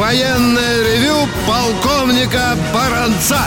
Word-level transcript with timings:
военное 0.00 0.82
ревю 0.82 1.28
полковника 1.46 2.56
Баранца. 2.72 3.44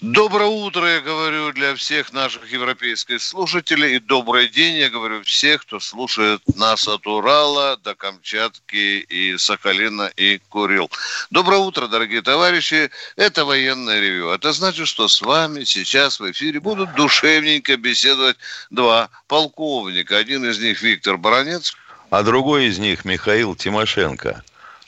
Доброе 0.00 0.48
утро, 0.48 0.86
я 0.88 1.00
говорю, 1.02 1.52
для 1.52 1.74
всех 1.74 2.14
наших 2.14 2.50
европейских 2.50 3.20
слушателей. 3.20 3.96
И 3.96 3.98
добрый 3.98 4.48
день, 4.48 4.76
я 4.76 4.88
говорю, 4.88 5.22
всех, 5.22 5.62
кто 5.62 5.80
слушает 5.80 6.40
нас 6.56 6.88
от 6.88 7.06
Урала 7.06 7.76
до 7.76 7.94
Камчатки 7.94 9.00
и 9.00 9.36
Сахалина 9.36 10.10
и 10.16 10.38
Курил. 10.48 10.90
Доброе 11.30 11.58
утро, 11.58 11.86
дорогие 11.86 12.22
товарищи. 12.22 12.90
Это 13.16 13.44
военное 13.44 14.00
ревю. 14.00 14.30
Это 14.30 14.54
значит, 14.54 14.88
что 14.88 15.08
с 15.08 15.20
вами 15.20 15.64
сейчас 15.64 16.20
в 16.20 16.30
эфире 16.30 16.58
будут 16.58 16.94
душевненько 16.94 17.76
беседовать 17.76 18.38
два 18.70 19.10
полковника. 19.28 20.16
Один 20.16 20.42
из 20.46 20.58
них 20.58 20.80
Виктор 20.80 21.18
Баранец. 21.18 21.76
А 22.08 22.22
другой 22.22 22.66
из 22.66 22.78
них 22.78 23.04
Михаил 23.04 23.54
Тимошенко. 23.54 24.42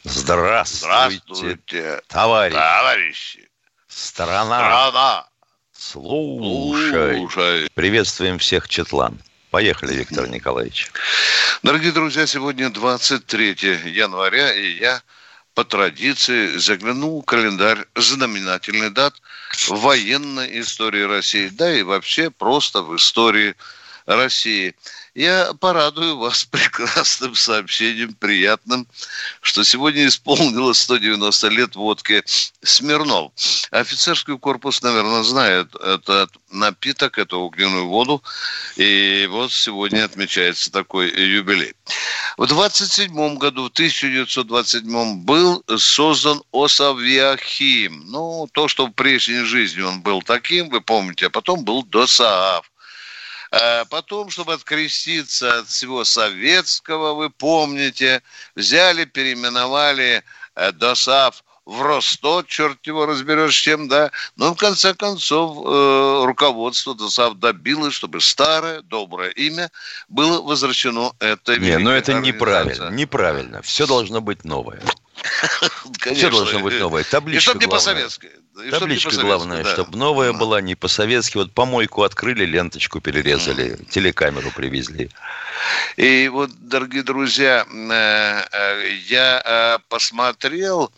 Здравствуйте, 0.08 0.86
Здравствуйте, 0.86 2.00
товарищ. 2.06 2.54
товарищи. 2.54 3.48
Страна. 3.88 4.58
Страна. 4.58 5.26
Слушай. 5.76 7.16
Слушай. 7.16 7.68
Приветствуем 7.74 8.38
всех, 8.38 8.68
Четлан. 8.68 9.20
Поехали, 9.50 9.94
Виктор 9.94 10.28
Николаевич. 10.28 10.90
Дорогие 11.62 11.90
друзья, 11.90 12.26
сегодня 12.26 12.70
23 12.70 13.56
января, 13.86 14.52
и 14.52 14.78
я 14.78 15.02
по 15.54 15.64
традиции 15.64 16.56
заглянул 16.56 17.22
в 17.22 17.24
календарь 17.24 17.86
знаменательный 17.96 18.90
дат 18.90 19.14
в 19.68 19.80
военной 19.80 20.60
истории 20.60 21.02
России, 21.02 21.48
да 21.48 21.74
и 21.74 21.82
вообще 21.82 22.30
просто 22.30 22.82
в 22.82 22.94
истории 22.96 23.48
России. 23.48 23.85
Я 25.14 25.54
порадую 25.54 26.18
вас 26.18 26.44
прекрасным 26.50 27.34
сообщением, 27.34 28.12
приятным, 28.14 28.86
что 29.40 29.64
сегодня 29.64 30.06
исполнилось 30.06 30.78
190 30.78 31.48
лет 31.48 31.74
водки 31.74 32.22
Смирнов. 32.62 33.32
Офицерский 33.70 34.38
корпус, 34.38 34.82
наверное, 34.82 35.22
знает 35.22 35.74
этот 35.74 36.30
напиток, 36.50 37.18
эту 37.18 37.40
огненную 37.40 37.88
воду. 37.88 38.22
И 38.76 39.26
вот 39.30 39.52
сегодня 39.52 40.04
отмечается 40.04 40.70
такой 40.70 41.08
юбилей. 41.10 41.74
В 42.36 42.46
27 42.46 43.38
году, 43.38 43.64
в 43.64 43.72
1927 43.72 45.24
был 45.24 45.64
создан 45.78 46.42
Осавиахим. 46.52 48.04
Ну, 48.06 48.48
то, 48.52 48.68
что 48.68 48.86
в 48.86 48.90
прежней 48.92 49.44
жизни 49.44 49.80
он 49.80 50.02
был 50.02 50.20
таким, 50.22 50.68
вы 50.68 50.80
помните, 50.80 51.26
а 51.26 51.30
потом 51.30 51.64
был 51.64 51.82
ДОСААФ. 51.82 52.70
А 53.56 53.84
Потом, 53.86 54.30
чтобы 54.30 54.52
откреститься 54.52 55.60
от 55.60 55.68
всего 55.68 56.04
советского, 56.04 57.14
вы 57.14 57.30
помните, 57.30 58.22
взяли, 58.54 59.04
переименовали 59.04 60.22
э, 60.54 60.72
ДОСАФ 60.72 61.42
в 61.64 61.82
Ростов, 61.82 62.46
черт 62.46 62.86
его 62.86 63.06
разберешь 63.06 63.56
чем, 63.56 63.88
да. 63.88 64.10
Но 64.36 64.54
в 64.54 64.56
конце 64.56 64.94
концов 64.94 65.66
э, 65.66 66.22
руководство 66.24 66.94
ДОСАФ 66.94 67.34
добилось, 67.34 67.94
чтобы 67.94 68.20
старое, 68.20 68.82
доброе 68.82 69.30
имя 69.30 69.70
было 70.08 70.40
возвращено 70.42 71.12
этой 71.18 71.58
Не, 71.58 71.78
но 71.78 71.92
великой 71.92 71.98
это 71.98 72.14
неправильно. 72.14 72.90
Неправильно. 72.90 73.62
Все 73.62 73.86
должно 73.86 74.20
быть 74.20 74.44
новое. 74.44 74.82
Конечно. 76.00 76.28
Все 76.28 76.30
должно 76.30 76.60
быть 76.60 76.78
новое. 76.78 77.02
И 77.02 77.04
Табличка 77.04 77.42
чтобы 77.50 77.60
не 77.60 77.66
главное. 77.66 77.94
по-советски. 77.94 78.30
И 78.64 78.70
Табличка 78.70 79.10
по-советски, 79.10 79.20
главное, 79.20 79.64
да. 79.64 79.72
чтобы 79.72 79.98
новая 79.98 80.32
Да. 80.32 80.38
была, 80.38 80.60
не 80.60 80.74
по-советски. 80.74 81.36
Вот 81.36 81.52
помойку 81.52 82.02
открыли, 82.02 82.44
ленточку 82.44 83.00
перерезали, 83.00 83.78
телекамеру 83.90 84.50
привезли. 84.50 85.10
И 85.96 86.28
вот, 86.28 86.50
дорогие 86.58 87.02
друзья, 87.02 87.66
э, 87.70 88.42
э, 88.52 88.90
я 89.08 89.42
э, 89.44 89.78
посмотрел, 89.88 90.92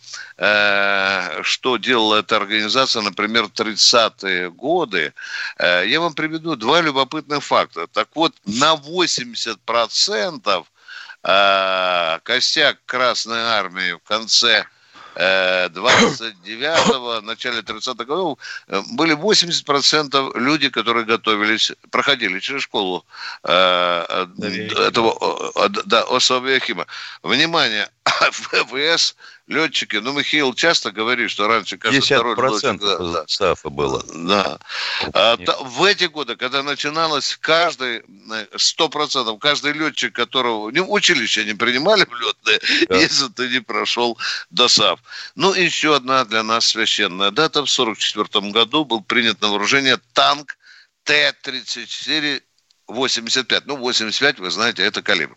что 1.43 1.77
делала 1.79 2.17
эта 2.21 2.37
организация, 2.37 3.03
например, 3.03 3.45
в 3.45 3.53
30-е 3.53 4.51
годы. 4.51 5.13
Я 5.59 6.01
вам 6.01 6.15
приведу 6.15 6.55
два 6.55 6.81
любопытных 6.81 7.43
факта. 7.43 7.89
Так 7.89 8.09
вот, 8.15 8.33
на 8.47 8.75
80% 8.75 10.43
э, 10.47 10.63
костяк 12.23 12.79
Красной 12.87 13.41
Армии 13.41 13.93
в 13.93 14.01
конце 14.01 14.65
э, 15.15 15.69
29-го, 15.99 17.21
начале 17.23 17.61
30-х 17.61 18.05
годов 18.05 18.39
э, 18.69 18.83
были 18.93 19.15
80% 19.17 20.39
люди, 20.39 20.69
которые 20.69 21.05
готовились, 21.05 21.73
проходили 21.91 22.39
через 22.41 22.63
школу 22.63 23.05
э, 23.45 24.05
э, 24.09 24.27
этого, 24.89 25.53
э, 25.57 25.67
э, 25.67 25.69
да, 25.85 26.03
Осавиахима. 26.03 26.87
Внимание, 27.23 27.89
ВВС, 28.71 29.15
летчики, 29.49 29.97
ну, 29.97 30.13
Михаил 30.13 30.55
часто 30.55 30.91
говорит, 30.93 31.31
что 31.31 31.49
раньше 31.49 31.79
каждый 31.79 32.01
второй 32.01 32.35
50% 32.35 32.73
летчик, 32.73 33.13
да. 33.13 33.25
САФа 33.27 33.71
было. 33.71 34.05
Да. 34.15 34.59
А, 35.13 35.37
та- 35.39 35.57
в 35.61 35.83
эти 35.85 36.05
годы, 36.05 36.37
когда 36.37 36.63
начиналось, 36.63 37.37
каждый, 37.41 38.03
э, 38.31 38.47
сто 38.57 38.89
процентов, 38.89 39.39
каждый 39.41 39.73
летчик, 39.73 40.15
которого... 40.15 40.71
Не, 40.71 40.81
училище 40.81 41.45
не 41.45 41.55
принимали 41.55 42.05
в 42.05 42.15
летные, 42.15 42.61
Да. 42.89 42.97
если 42.97 43.29
ты 43.29 43.49
не 43.49 43.61
прошел 43.61 44.19
ДОСАВ. 44.51 45.01
Ну, 45.35 45.55
и 45.55 45.69
еще 45.89 45.97
одна 45.97 46.25
для 46.27 46.43
нас 46.43 46.67
священная 46.67 47.31
дата. 47.31 47.65
В 47.65 47.71
1944 47.79 48.53
году 48.53 48.85
был 48.85 49.01
принят 49.01 49.41
на 49.41 49.49
вооружение 49.49 49.99
танк 50.13 50.59
Т-34 51.05 52.43
85. 52.89 53.67
Ну, 53.67 53.77
85, 53.77 54.39
вы 54.41 54.51
знаете, 54.51 54.83
это 54.83 55.03
калибр. 55.03 55.37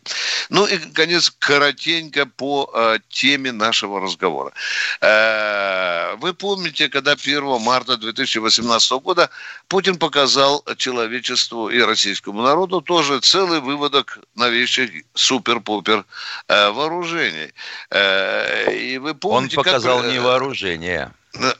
Ну 0.49 0.65
и, 0.65 0.77
конец, 0.77 1.29
коротенько 1.39 2.25
по 2.25 2.69
э, 2.73 2.99
теме 3.09 3.51
нашего 3.51 3.99
разговора. 3.99 4.53
Э, 5.01 6.15
вы 6.15 6.33
помните, 6.33 6.89
когда 6.89 7.11
1 7.11 7.61
марта 7.61 7.97
2018 7.97 8.91
года 9.03 9.29
Путин 9.67 9.97
показал 9.97 10.63
человечеству 10.77 11.69
и 11.69 11.81
российскому 11.81 12.41
народу 12.41 12.81
тоже 12.81 13.19
целый 13.19 13.59
выводок 13.59 14.19
новейших 14.35 14.89
супер-пупер 15.13 16.05
э, 16.47 16.69
вооружений. 16.71 17.53
Э, 17.89 18.73
и 18.73 18.97
вы 18.97 19.11
Он 19.11 19.17
помните, 19.17 19.55
как, 19.57 19.65
показал 19.65 20.03
э, 20.05 20.11
не 20.11 20.19
вооружение. 20.19 21.11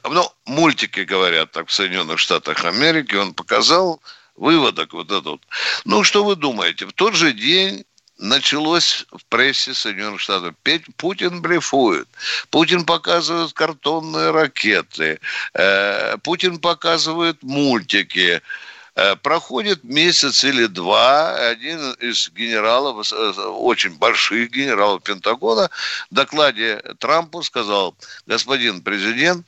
ну, 0.04 0.32
мультики 0.46 1.00
говорят 1.00 1.52
так 1.52 1.68
в 1.68 1.72
Соединенных 1.72 2.18
Штатах 2.18 2.64
Америки, 2.64 3.14
он 3.14 3.34
показал 3.34 4.00
выводок 4.42 4.92
вот 4.92 5.10
этот. 5.10 5.40
Ну, 5.84 6.02
что 6.02 6.24
вы 6.24 6.34
думаете? 6.34 6.86
В 6.86 6.92
тот 6.92 7.14
же 7.14 7.32
день 7.32 7.84
началось 8.18 9.06
в 9.12 9.24
прессе 9.26 9.72
Соединенных 9.72 10.20
Штатов. 10.20 10.54
Путин 10.96 11.40
блефует. 11.40 12.08
Путин 12.50 12.84
показывает 12.84 13.52
картонные 13.52 14.32
ракеты. 14.32 15.20
Э, 15.54 16.16
Путин 16.24 16.58
показывает 16.58 17.42
мультики. 17.42 18.42
Э, 18.96 19.16
Проходит 19.16 19.84
месяц 19.84 20.44
или 20.44 20.66
два, 20.66 21.36
один 21.36 21.92
из 21.92 22.28
генералов, 22.30 23.12
э, 23.12 23.30
очень 23.46 23.96
больших 23.96 24.50
генералов 24.50 25.04
Пентагона, 25.04 25.70
в 26.10 26.14
докладе 26.14 26.82
Трампу 26.98 27.42
сказал, 27.44 27.94
господин 28.26 28.82
президент, 28.82 29.46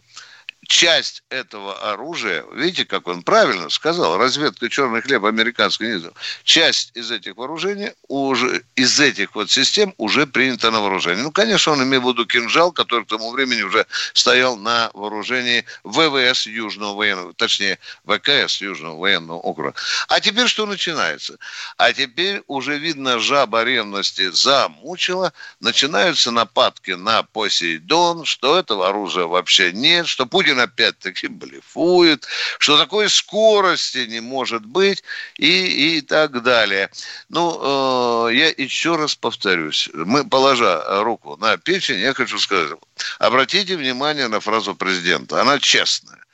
часть 0.66 1.22
этого 1.30 1.92
оружия, 1.92 2.44
видите, 2.54 2.84
как 2.84 3.06
он 3.06 3.22
правильно 3.22 3.70
сказал, 3.70 4.18
разведка 4.18 4.68
черный 4.68 5.02
хлеб 5.02 5.24
американский 5.24 5.86
не 5.86 5.98
знаю, 5.98 6.14
часть 6.44 6.90
из 6.94 7.10
этих 7.10 7.36
вооружений 7.36 7.92
уже, 8.08 8.64
из 8.76 8.98
этих 9.00 9.34
вот 9.34 9.50
систем 9.50 9.94
уже 9.98 10.26
принята 10.26 10.70
на 10.70 10.80
вооружение. 10.80 11.22
Ну, 11.22 11.32
конечно, 11.32 11.72
он 11.72 11.82
имел 11.82 12.02
в 12.02 12.08
виду 12.08 12.26
кинжал, 12.26 12.72
который 12.72 13.04
к 13.04 13.08
тому 13.08 13.32
времени 13.32 13.62
уже 13.62 13.86
стоял 14.12 14.56
на 14.56 14.90
вооружении 14.94 15.64
ВВС 15.84 16.46
Южного 16.46 16.94
военного, 16.94 17.34
точнее, 17.34 17.78
ВКС 18.06 18.60
Южного 18.60 18.98
военного 18.98 19.38
округа. 19.38 19.74
А 20.08 20.20
теперь 20.20 20.46
что 20.46 20.66
начинается? 20.66 21.38
А 21.76 21.92
теперь 21.92 22.42
уже 22.46 22.78
видно, 22.78 23.18
жаба 23.18 23.64
ревности 23.64 24.30
замучила, 24.30 25.32
начинаются 25.60 26.30
нападки 26.30 26.92
на 26.92 27.22
Посейдон, 27.22 28.24
что 28.24 28.58
этого 28.58 28.88
оружия 28.88 29.26
вообще 29.26 29.72
нет, 29.72 30.06
что 30.06 30.26
Путин 30.26 30.53
Путин 30.54 30.60
опять-таки 30.60 31.26
блефует, 31.28 32.26
что 32.58 32.78
такой 32.78 33.08
скорости 33.08 34.06
не 34.06 34.20
может 34.20 34.64
быть 34.64 35.02
и, 35.36 35.96
и 35.96 36.00
так 36.00 36.42
далее. 36.42 36.90
Ну, 37.28 38.28
э, 38.28 38.34
я 38.34 38.48
еще 38.48 38.96
раз 38.96 39.14
повторюсь. 39.14 39.90
Мы, 39.92 40.28
положа 40.28 41.02
руку 41.02 41.36
на 41.36 41.56
печень, 41.56 41.98
я 41.98 42.14
хочу 42.14 42.38
сказать, 42.38 42.78
обратите 43.18 43.76
внимание 43.76 44.28
на 44.28 44.40
фразу 44.40 44.74
президента. 44.74 45.40
Она 45.40 45.58
честная. 45.58 46.24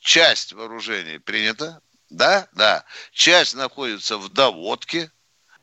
Часть 0.00 0.52
вооружений 0.52 1.18
принята, 1.18 1.80
да, 2.10 2.48
да. 2.52 2.84
Часть 3.12 3.54
находится 3.54 4.16
в 4.18 4.28
доводке, 4.28 5.10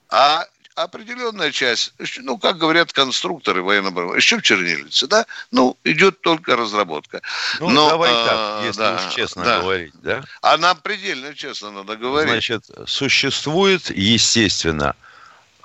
а 0.09 0.45
определенная 0.77 1.51
часть, 1.51 1.91
ну, 2.19 2.37
как 2.37 2.59
говорят 2.59 2.93
конструкторы 2.93 3.63
военно 3.63 3.89
еще 4.15 4.37
в 4.37 4.43
чернильнице, 4.43 5.07
да, 5.07 5.25
ну, 5.51 5.75
идет 5.83 6.21
только 6.21 6.55
разработка. 6.55 7.21
Ну, 7.59 7.69
Но, 7.69 7.89
давай 7.89 8.11
а, 8.13 8.25
так, 8.59 8.65
если 8.67 8.79
да, 8.79 8.95
уж 8.95 9.13
честно 9.13 9.43
да. 9.43 9.61
говорить, 9.61 9.93
да? 10.03 10.23
А 10.41 10.57
нам 10.57 10.77
предельно 10.77 11.33
честно 11.33 11.71
надо 11.71 11.95
говорить. 11.95 12.31
Значит, 12.31 12.65
существует, 12.85 13.89
естественно, 13.89 14.95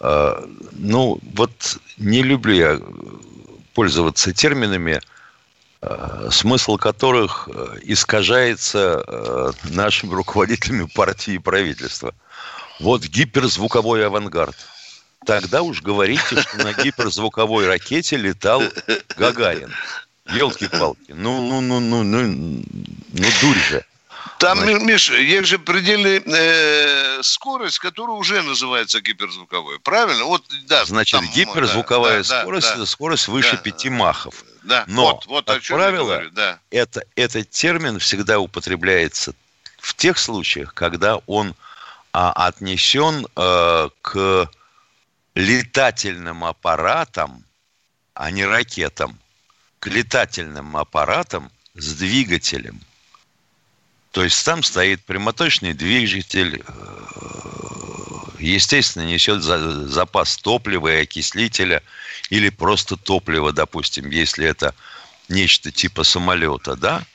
э, 0.01 0.47
ну, 0.73 1.19
вот 1.35 1.79
не 1.99 2.23
люблю 2.23 2.55
я 2.55 2.81
пользоваться 3.75 4.33
терминами, 4.33 5.03
э, 5.83 6.29
смысл 6.31 6.79
которых 6.79 7.51
э, 7.53 7.81
искажается 7.83 9.05
э, 9.07 9.53
нашими 9.65 10.15
руководителями 10.15 10.89
партии 10.95 11.35
и 11.35 11.39
правительства. 11.39 12.15
Вот 12.81 13.03
гиперзвуковой 13.03 14.07
авангард– 14.07 14.57
тогда 15.27 15.63
уж 15.63 15.83
говорите, 15.83 16.41
что 16.41 16.57
на 16.59 16.73
гиперзвуковой 16.73 17.67
ракете 17.67 18.17
летал 18.17 18.63
Гагарин. 19.17 19.73
Елки-палки. 20.27 21.13
Ну, 21.13 21.41
ну, 21.41 21.61
ну, 21.61 21.81
ну, 21.81 22.03
ну, 22.03 22.23
ну, 23.13 23.29
дурь 23.41 23.59
же. 23.59 23.85
Там, 24.39 24.59
Значит, 24.59 24.83
Миша, 24.83 25.15
есть 25.15 25.49
же 25.49 25.59
предельная 25.59 26.21
э, 26.25 27.23
скорость, 27.23 27.79
которая 27.79 28.17
уже 28.17 28.43
называется 28.43 29.01
гиперзвуковой. 29.01 29.79
Правильно? 29.81 30.25
Вот, 30.25 30.43
да, 30.67 30.85
Значит, 30.85 31.21
там, 31.21 31.29
гиперзвуковая 31.31 32.25
да, 32.25 32.43
скорость 32.43 32.69
да, 32.69 32.75
это 32.75 32.87
скорость 32.87 33.29
выше 33.29 33.53
да, 33.53 33.59
5 33.59 33.85
махов. 33.87 34.45
Да, 34.65 34.85
Но, 34.89 35.15
вот, 35.15 35.27
вот 35.27 35.47
как 35.47 35.63
правило, 35.63 36.15
говорю, 36.15 36.31
да. 36.33 36.59
это, 36.71 37.05
этот 37.15 37.51
термин 37.51 37.99
всегда 37.99 38.41
употребляется 38.41 39.33
в 39.79 39.95
тех 39.95 40.19
случаях, 40.19 40.75
когда 40.75 41.19
он 41.27 41.55
а, 42.13 42.33
отнесен 42.33 43.27
э, 43.37 43.89
к 44.03 44.51
летательным 45.35 46.45
аппаратом, 46.45 47.45
а 48.15 48.31
не 48.31 48.45
ракетам, 48.45 49.19
к 49.79 49.87
летательным 49.87 50.77
аппаратам 50.77 51.51
с 51.75 51.95
двигателем. 51.95 52.81
То 54.11 54.23
есть 54.23 54.45
там 54.45 54.63
стоит 54.63 55.03
прямоточный 55.05 55.73
двигатель, 55.73 56.63
э, 56.67 56.73
естественно, 58.39 59.05
несет 59.05 59.43
запас 59.43 60.37
топлива 60.37 60.89
и 60.89 61.03
окислителя 61.03 61.83
или 62.29 62.51
просто 62.51 62.97
топлива, 62.97 63.53
допустим, 63.53 64.11
если 64.11 64.47
это 64.47 64.75
нечто 65.29 65.73
типа 65.73 66.05
самолета, 66.05 66.77
да? 66.77 67.07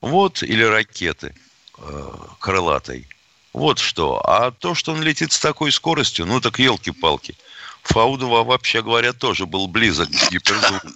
Вот, 0.00 0.42
или 0.42 0.64
ракеты 0.64 1.32
э, 1.78 2.12
крылатой. 2.40 3.06
Вот 3.52 3.78
что. 3.78 4.20
А 4.26 4.50
то, 4.50 4.74
что 4.74 4.92
он 4.92 5.02
летит 5.02 5.30
с 5.30 5.38
такой 5.38 5.70
скоростью, 5.70 6.26
ну 6.26 6.40
так 6.40 6.58
елки-палки– 6.58 7.36
Фаудова, 7.82 8.44
вообще 8.44 8.82
говоря, 8.82 9.12
тоже 9.12 9.46
был 9.46 9.66
близок 9.66 10.08
к 10.08 10.30
гиперзвуку. 10.30 10.88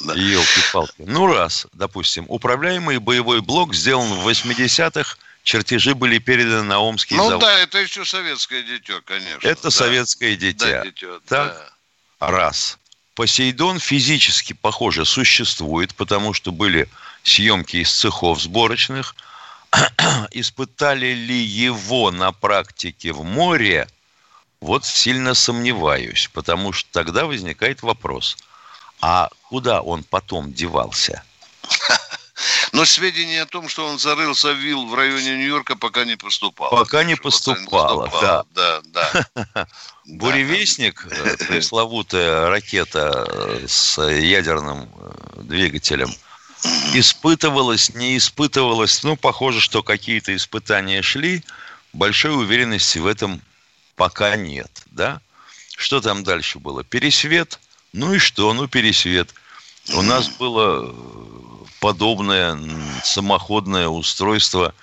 Елки-палки. 0.14 0.94
Ну, 0.98 1.26
раз, 1.26 1.66
допустим, 1.72 2.24
управляемый 2.28 2.98
боевой 2.98 3.40
блок 3.40 3.74
сделан 3.74 4.12
в 4.12 4.28
80-х, 4.28 5.16
чертежи 5.42 5.94
были 5.94 6.18
переданы 6.18 6.62
на 6.62 6.80
Омский 6.80 7.16
ну, 7.16 7.24
завод. 7.24 7.40
Ну 7.42 7.46
да, 7.46 7.58
это 7.60 7.78
еще 7.78 8.04
советское 8.04 8.62
дитё, 8.62 9.00
конечно. 9.04 9.46
Это 9.46 9.64
да. 9.64 9.70
советское 9.70 10.36
дитя. 10.36 10.66
Да, 10.66 10.84
дитё, 10.84 11.20
так, 11.26 11.72
да. 12.20 12.30
раз. 12.30 12.78
Посейдон 13.14 13.78
физически, 13.78 14.52
похоже, 14.52 15.04
существует, 15.04 15.94
потому 15.94 16.32
что 16.32 16.50
были 16.50 16.88
съемки 17.22 17.76
из 17.76 17.92
цехов 17.92 18.42
сборочных. 18.42 19.14
Испытали 20.32 21.12
ли 21.14 21.38
его 21.38 22.10
на 22.10 22.32
практике 22.32 23.12
в 23.12 23.22
море– 23.22 23.88
вот 24.64 24.86
сильно 24.86 25.34
сомневаюсь, 25.34 26.30
потому 26.32 26.72
что 26.72 26.88
тогда 26.90 27.26
возникает 27.26 27.82
вопрос, 27.82 28.38
а 29.00 29.28
куда 29.50 29.82
он 29.82 30.04
потом 30.04 30.52
девался? 30.54 31.22
Но 32.72 32.86
сведения 32.86 33.42
о 33.42 33.46
том, 33.46 33.68
что 33.68 33.86
он 33.86 33.98
зарылся 33.98 34.54
в 34.54 34.56
вилл 34.56 34.86
в 34.86 34.94
районе 34.94 35.36
Нью-Йорка, 35.36 35.76
пока 35.76 36.04
не 36.04 36.16
поступало. 36.16 36.70
Пока 36.70 37.04
не 37.04 37.14
поступало, 37.14 38.10
да. 38.20 38.44
Да, 38.54 38.80
да. 39.54 39.66
Буревестник, 40.06 41.06
э, 41.10 41.36
пресловутая 41.46 42.48
ракета 42.48 43.26
э, 43.28 43.66
с 43.68 44.00
ядерным 44.02 44.88
э, 44.96 45.42
двигателем, 45.42 46.10
испытывалась, 46.94 47.94
не 47.94 48.16
испытывалась, 48.16 49.02
ну, 49.04 49.16
похоже, 49.16 49.60
что 49.60 49.82
какие-то 49.82 50.34
испытания 50.34 51.02
шли, 51.02 51.44
большой 51.92 52.34
уверенности 52.34 52.98
в 52.98 53.06
этом 53.06 53.42
пока 53.96 54.36
нет, 54.36 54.70
да? 54.86 55.20
Что 55.76 56.00
там 56.00 56.24
дальше 56.24 56.58
было? 56.58 56.84
Пересвет? 56.84 57.58
Ну 57.92 58.14
и 58.14 58.18
что? 58.18 58.52
Ну, 58.54 58.68
пересвет. 58.68 59.34
У 59.94 60.02
нас 60.02 60.28
было 60.38 60.86
э, 60.86 61.64
подобное 61.80 62.58
самоходное 63.02 63.88
устройство. 63.88 64.74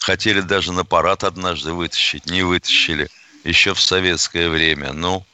Хотели 0.00 0.40
даже 0.40 0.72
на 0.72 0.84
парад 0.84 1.24
однажды 1.24 1.72
вытащить, 1.72 2.26
не 2.26 2.42
вытащили. 2.42 3.08
Еще 3.44 3.74
в 3.74 3.80
советское 3.80 4.48
время. 4.48 4.92
Ну, 4.92 5.24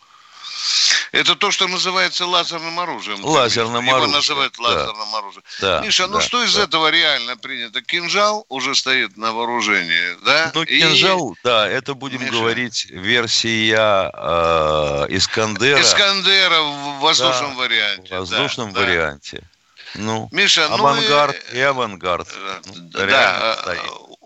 это 1.14 1.36
то, 1.36 1.50
что 1.50 1.68
называется 1.68 2.26
лазерным 2.26 2.80
оружием. 2.80 3.24
Лазерным 3.24 3.84
Его 3.84 3.96
оружием. 3.96 4.10
Его 4.10 4.16
называют 4.16 4.58
лазерным 4.58 5.10
да. 5.12 5.18
оружием. 5.18 5.44
Да, 5.60 5.80
Миша, 5.80 6.06
ну 6.08 6.14
да, 6.14 6.20
что 6.20 6.42
из 6.42 6.54
да. 6.54 6.64
этого 6.64 6.90
реально 6.90 7.36
принято? 7.36 7.82
Кинжал 7.82 8.44
уже 8.48 8.74
стоит 8.74 9.16
на 9.16 9.32
вооружении, 9.32 10.24
да? 10.24 10.50
Ну, 10.54 10.64
кинжал, 10.64 11.32
И... 11.32 11.36
да, 11.44 11.68
это 11.68 11.94
будем 11.94 12.20
Миша. 12.20 12.32
говорить 12.32 12.86
версия 12.90 14.10
э, 14.12 15.06
Искандера. 15.10 15.80
Искандера 15.80 16.62
в 16.62 16.98
воздушном 17.00 17.54
да, 17.54 17.60
варианте. 17.60 18.14
В 18.14 18.18
воздушном 18.18 18.72
да, 18.72 18.80
варианте. 18.80 19.38
Да. 19.40 20.00
Ну, 20.00 20.28
Миша, 20.32 20.66
авангард 20.66 21.36
ну 21.52 21.54
и, 21.54 21.58
и 21.58 21.62
авангард. 21.62 22.28
Ну, 22.66 22.72
да, 22.90 23.56
стоит. 23.62 23.80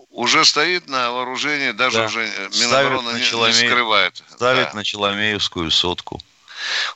уже 0.09 0.43
стоит 0.43 0.89
на 0.89 1.11
вооружении, 1.11 1.71
даже 1.71 1.99
да. 1.99 2.05
уже 2.05 2.27
Минобороны 2.59 3.11
не, 3.11 3.19
не 3.19 3.53
скрывает. 3.53 4.23
Ставит 4.33 4.69
да. 4.71 4.77
на 4.77 4.83
Челомеевскую 4.83 5.69
сотку 5.69 6.19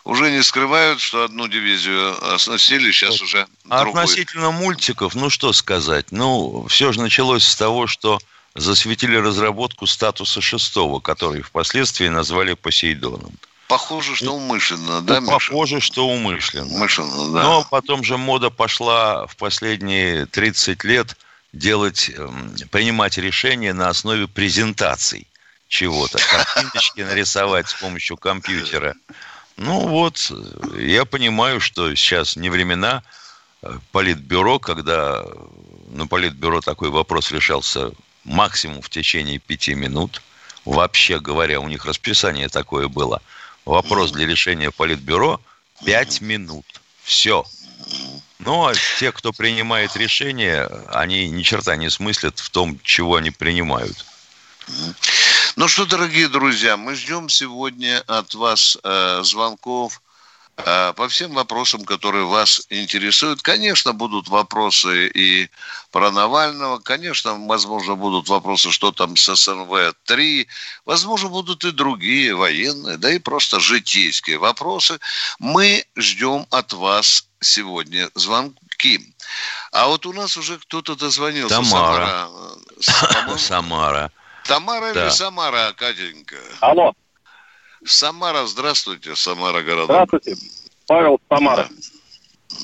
уже 0.04 0.32
не 0.32 0.44
скрывают, 0.44 1.00
что 1.00 1.24
одну 1.24 1.48
дивизию 1.48 2.34
оснастили, 2.34 2.92
сейчас 2.92 3.22
уже 3.22 3.48
а 3.70 3.82
другую. 3.82 4.04
Относительно 4.04 4.52
мультиков, 4.52 5.16
ну 5.16 5.30
что 5.30 5.54
сказать, 5.54 6.08
ну 6.12 6.66
все 6.68 6.92
же 6.92 7.02
началось 7.02 7.46
с 7.46 7.56
того, 7.56 7.88
что 7.88 8.20
засветили 8.56 9.16
разработку 9.16 9.88
статуса 9.88 10.42
шестого, 10.42 11.00
который 11.00 11.42
впоследствии 11.42 12.08
назвали 12.08 12.54
Посейдоном. 12.54 13.34
Похоже, 13.68 14.16
что 14.16 14.36
умышленно, 14.36 15.02
да, 15.02 15.16
ну, 15.16 15.22
Миша? 15.22 15.50
Похоже, 15.50 15.80
что 15.80 16.08
умышленно. 16.08 16.76
Умышленно, 16.76 17.32
да. 17.34 17.44
Но 17.44 17.68
потом 17.70 18.04
же 18.04 18.18
мода 18.18 18.50
пошла 18.50 19.26
в 19.26 19.36
последние 19.36 20.26
30 20.28 20.84
лет 20.84 21.18
делать, 21.54 22.12
эм, 22.16 22.54
принимать 22.72 23.18
решения 23.18 23.74
на 23.74 23.90
основе 23.90 24.28
презентаций 24.28 25.28
чего-то. 25.68 26.20
Картиночки 26.20 27.02
нарисовать 27.02 27.70
с 27.70 27.74
помощью 27.74 28.18
компьютера. 28.18 28.96
Ну 29.58 29.88
вот, 29.88 30.32
я 30.78 31.06
понимаю, 31.06 31.60
что 31.60 31.94
сейчас 31.96 32.36
не 32.36 32.50
времена 32.50 33.04
э, 33.62 33.78
политбюро, 33.92 34.60
когда 34.60 35.24
на 35.90 36.08
политбюро 36.08 36.62
такой 36.62 36.90
вопрос 36.90 37.32
решался 37.32 37.92
максимум 38.24 38.82
в 38.82 38.90
течение 38.90 39.40
пяти 39.40 39.76
минут. 39.76 40.22
Вообще 40.66 41.20
говоря, 41.20 41.60
у 41.60 41.68
них 41.68 41.86
расписание 41.86 42.50
такое 42.50 42.88
было. 42.88 43.22
Вопрос 43.66 44.12
для 44.12 44.26
решения 44.26 44.72
политбюро– 44.72 45.40
пять 45.86 46.22
минут. 46.22 46.66
Все. 47.04 47.46
Ну, 48.40 48.66
а 48.66 48.74
те, 49.00 49.12
кто 49.12 49.32
принимает 49.32 49.96
решения, 49.96 50.70
они 50.90 51.30
ни 51.30 51.44
черта 51.44 51.76
не 51.76 51.90
смыслят 51.90 52.40
в 52.40 52.50
том, 52.50 52.80
чего 52.84 53.16
они 53.18 53.32
принимают. 53.32 54.06
Ну 55.56 55.68
что, 55.68 55.86
дорогие 55.86 56.30
друзья, 56.30 56.78
мы 56.78 56.96
ждем 56.96 57.30
сегодня 57.30 58.04
от 58.08 58.34
вас 58.34 58.76
э, 58.84 59.22
звонков 59.24 60.02
э, 60.58 60.94
по 60.94 61.08
всем 61.08 61.36
вопросам, 61.36 61.86
которые 61.86 62.26
вас 62.26 62.66
интересуют. 62.72 63.44
Конечно, 63.44 63.94
будут 63.94 64.30
вопросы 64.30 65.08
и 65.10 65.52
про 65.92 66.10
Навального, 66.10 66.80
конечно, 66.80 67.38
возможно, 67.46 67.94
будут 67.94 68.30
вопросы, 68.30 68.72
что 68.72 68.92
там 68.92 69.16
с 69.16 69.30
СНВ-3, 69.30 70.48
возможно, 70.86 71.30
будут 71.30 71.64
и 71.66 71.72
другие 71.72 72.34
военные, 72.34 72.98
да 72.98 73.12
и 73.12 73.20
просто 73.20 73.60
житейские 73.60 74.40
вопросы. 74.40 75.00
Мы 75.38 75.86
ждем 75.96 76.48
от 76.50 76.74
вас 76.74 77.28
сегодня 77.42 78.10
звонки. 78.16 79.14
А 79.72 79.86
вот 79.86 80.08
у 80.08 80.14
нас 80.14 80.36
уже 80.36 80.58
кто-то 80.58 80.96
дозвонился. 80.96 81.58
Тамара. 81.58 82.28
Самара. 82.80 83.38
Самара. 83.38 84.12
Тамара 84.46 84.94
да. 84.94 85.04
или 85.06 85.10
Самара, 85.10 85.74
Катенька? 85.74 86.38
Алло. 86.62 86.94
Самара, 87.86 88.46
здравствуйте, 88.46 89.16
Самара 89.16 89.62
городок. 89.62 89.86
Здравствуйте, 89.86 90.36
Павел 90.88 91.20
Самара. 91.30 91.68
Да. 91.70 92.56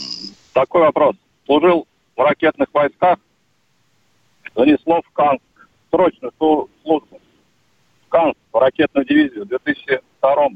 Такой 0.54 0.82
вопрос. 0.82 1.16
Служил 1.46 1.88
в 2.16 2.22
ракетных 2.22 2.68
войсках, 2.74 3.18
занесло 4.56 5.02
в 5.02 5.10
Канск, 5.12 5.44
срочно 5.90 6.30
службу. 6.38 7.22
В 8.06 8.10
Канск, 8.10 8.38
в 8.52 8.58
ракетную 8.58 9.06
дивизию 9.06 9.46
в 9.46 9.48
2002 9.48 10.50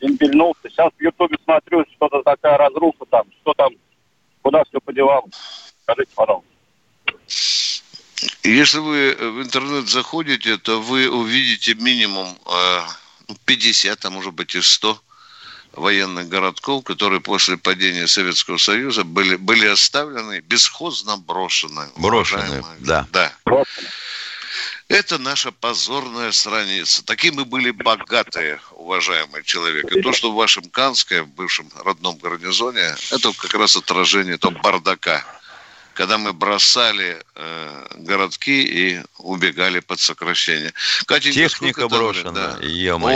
дембельнулся. 0.00 0.68
Сейчас 0.68 0.92
в 0.96 1.02
Ютубе 1.02 1.36
смотрю, 1.44 1.84
что-то 1.94 2.22
такая 2.22 2.56
разруха 2.58 3.04
там, 3.10 3.24
что 3.40 3.54
там, 3.54 3.70
куда 4.42 4.64
все 4.64 4.80
подевалось. 4.80 5.32
Скажите, 5.82 6.10
пожалуйста. 6.14 6.48
Если 8.42 8.78
вы 8.78 9.14
в 9.14 9.42
интернет 9.42 9.88
заходите, 9.88 10.58
то 10.58 10.80
вы 10.80 11.08
увидите 11.08 11.74
минимум 11.74 12.36
50, 13.44 14.04
э, 14.04 14.08
а 14.08 14.10
может 14.10 14.34
быть 14.34 14.54
и 14.54 14.60
100 14.60 15.00
военных 15.72 16.28
городков, 16.28 16.84
которые 16.84 17.20
после 17.20 17.56
падения 17.56 18.08
Советского 18.08 18.56
Союза 18.56 19.04
были, 19.04 19.36
были 19.36 19.66
оставлены, 19.66 20.40
бесхозно 20.40 21.16
брошены. 21.16 21.88
Брошены, 21.96 22.64
да. 22.80 23.06
да. 23.12 23.32
Это 24.88 25.18
наша 25.18 25.52
позорная 25.52 26.32
страница. 26.32 27.04
Такие 27.04 27.32
мы 27.32 27.44
были 27.44 27.70
богатые, 27.70 28.58
уважаемый 28.72 29.44
человек. 29.44 29.92
И 29.92 30.00
то, 30.00 30.12
что 30.14 30.32
в 30.32 30.34
вашем 30.34 30.64
Канске, 30.70 31.22
в 31.22 31.28
бывшем 31.28 31.70
родном 31.84 32.16
гарнизоне, 32.16 32.96
это 33.10 33.32
как 33.34 33.54
раз 33.54 33.76
отражение 33.76 34.36
этого 34.36 34.52
бардака 34.52 35.22
когда 35.98 36.16
мы 36.16 36.32
бросали 36.32 37.20
э, 37.34 37.86
городки 37.96 38.62
и 38.62 39.02
убегали 39.18 39.80
под 39.80 39.98
сокращение. 39.98 40.72
Катенька, 41.06 41.40
Техника 41.40 41.88
брошена. 41.88 42.30
Да. 42.30 42.58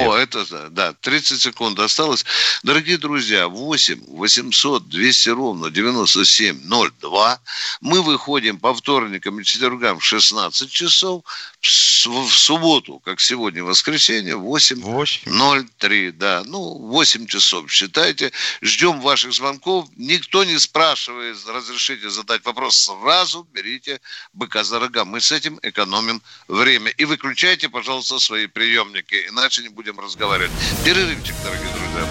О, 0.09 0.17
это 0.17 0.69
да, 0.69 0.93
30 0.93 1.41
секунд 1.41 1.79
осталось. 1.79 2.25
Дорогие 2.65 2.99
друзья, 2.99 3.47
8 3.47 4.01
800 4.09 4.89
200 4.89 5.29
ровно 5.29 5.71
9702. 5.71 7.41
Мы 7.83 8.03
выходим 8.03 8.59
по 8.59 8.75
вторникам 8.75 9.39
и 9.39 9.45
четвергам 9.45 10.01
в 10.01 10.05
16 10.05 10.69
часов. 10.69 11.23
В 11.61 12.29
субботу, 12.31 12.99
как 13.05 13.21
сегодня, 13.21 13.63
воскресенье, 13.63 14.35
8.03. 14.35 16.11
Да, 16.11 16.43
ну, 16.45 16.79
8 16.89 17.27
часов, 17.29 17.71
считайте. 17.71 18.33
Ждем 18.61 19.01
ваших 19.01 19.33
звонков. 19.33 19.89
Никто 19.97 20.43
не 20.43 20.59
спрашивает, 20.59 21.37
разрешите 21.47 22.11
задать 22.11 22.45
вопрос 22.45 22.72
сразу 22.73 23.47
берите 23.53 24.01
быка 24.33 24.65
за 24.65 24.81
рога. 24.81 25.05
Мы 25.05 25.21
с 25.21 25.31
этим 25.31 25.59
экономим 25.63 26.23
время. 26.49 26.91
И 26.91 27.05
выключайте, 27.05 27.69
пожалуйста, 27.69 28.19
свои 28.19 28.47
приемники, 28.47 29.27
иначе 29.29 29.63
не 29.63 29.69
будем 29.69 30.01
разговаривать. 30.01 30.51
Перерывчик, 30.85 31.35
дорогие 31.45 31.69
друзья. 31.73 32.09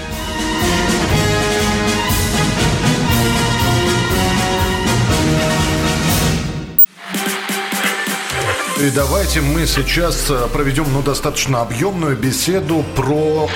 И 8.79 8.89
давайте 8.89 9.41
мы 9.41 9.67
сейчас 9.67 10.27
э, 10.31 10.47
проведем 10.51 10.91
ну, 10.91 11.03
достаточно 11.03 11.61
объемную 11.61 12.17
беседу 12.17 12.83
про... 12.95 13.49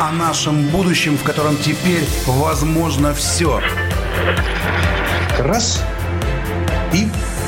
О 0.00 0.12
нашем 0.12 0.68
будущем, 0.68 1.18
в 1.18 1.22
котором 1.22 1.58
теперь 1.58 2.06
возможно 2.24 3.12
все. 3.12 3.60
Раз– 5.38 5.82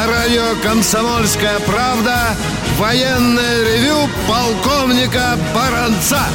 На 0.00 0.06
радио 0.06 0.56
«Комсомольская 0.62 1.60
правда» 1.60 2.34
военное 2.78 3.64
ревю 3.64 4.08
полковника 4.26 5.38
Баранца. 5.54 6.26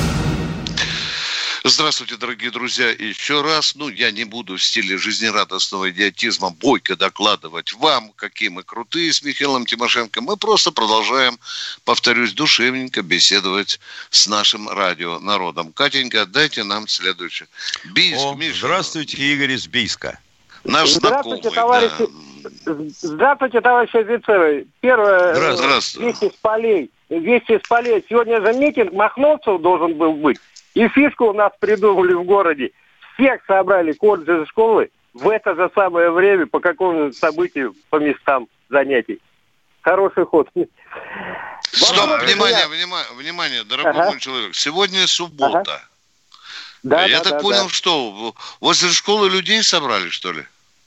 Здравствуйте, 1.63 2.15
дорогие 2.17 2.51
друзья. 2.51 2.91
Еще 2.91 3.41
раз, 3.41 3.74
ну, 3.74 3.89
я 3.89 4.12
не 4.12 4.24
буду 4.24 4.57
в 4.57 4.63
стиле 4.63 5.00
жизнерадостного 5.00 5.89
идиотизма 5.89 6.51
бойко 6.51 6.95
докладывать 6.95 7.74
вам, 7.74 8.12
какие 8.15 8.50
мы 8.50 8.62
крутые 8.62 9.12
с 9.12 9.24
Михаилом 9.24 9.65
Тимошенко. 9.65 10.22
Мы 10.22 10.38
просто 10.38 10.69
продолжаем, 10.69 11.39
повторюсь, 11.86 12.34
душевненько 12.34 13.01
беседовать 13.01 13.79
с 14.12 14.27
нашим 14.27 14.69
радио 14.69 15.17
народом. 15.17 15.74
Катенька, 15.74 16.27
дайте 16.27 16.63
нам 16.63 16.88
следующее. 16.88 17.48
Бийск, 17.84 18.22
О, 18.22 18.36
Миша. 18.36 18.60
Здравствуйте, 18.60 19.17
Игорь 19.17 19.53
из 19.53 19.65
Бийска. 19.65 20.19
Наш 20.63 20.91
здравствуйте, 20.91 21.50
знакомый, 21.50 21.89
товарищи. 21.89 22.12
Да. 22.13 22.25
Здравствуйте, 23.01 23.61
товарищи 23.61 23.97
офицеры. 23.97 24.67
Первое, 24.81 25.55
Здравствуйте. 25.55 26.09
вести 26.09 26.29
с 26.29 26.39
полей. 26.41 26.91
Вести 27.09 27.59
с 27.59 27.67
полей. 27.67 28.05
Сегодня 28.09 28.41
же 28.41 28.53
митинг 28.53 28.93
Махновцев 28.93 29.61
должен 29.61 29.95
был 29.95 30.13
быть. 30.13 30.37
И 30.73 30.87
фишку 30.89 31.25
у 31.25 31.33
нас 31.33 31.51
придумали 31.59 32.13
в 32.13 32.23
городе. 32.23 32.71
Всех 33.13 33.41
собрали 33.45 33.93
колледжи 33.93 34.45
школы 34.47 34.89
в 35.13 35.29
это 35.29 35.55
же 35.55 35.71
самое 35.73 36.11
время 36.11 36.45
по 36.45 36.59
какому-нибудь 36.59 37.17
событию 37.17 37.73
по 37.89 37.97
местам 37.97 38.47
занятий. 38.69 39.19
Хороший 39.81 40.25
ход. 40.25 40.49
Стоп, 41.71 41.97
Вопрос, 41.97 42.23
внимание, 42.23 42.67
внимание, 42.67 43.13
внимание, 43.15 43.63
дорогой 43.63 43.91
ага. 43.91 44.11
мой 44.11 44.19
человек. 44.19 44.55
Сегодня 44.55 45.07
суббота. 45.07 45.59
Ага. 45.59 45.81
Да, 46.83 47.05
я 47.05 47.17
да, 47.17 47.23
так 47.23 47.33
да, 47.33 47.39
понял, 47.39 47.63
да. 47.63 47.69
что 47.69 48.35
возле 48.59 48.89
школы 48.89 49.29
людей 49.29 49.63
собрали, 49.63 50.09
что 50.09 50.31
ли? 50.31 50.45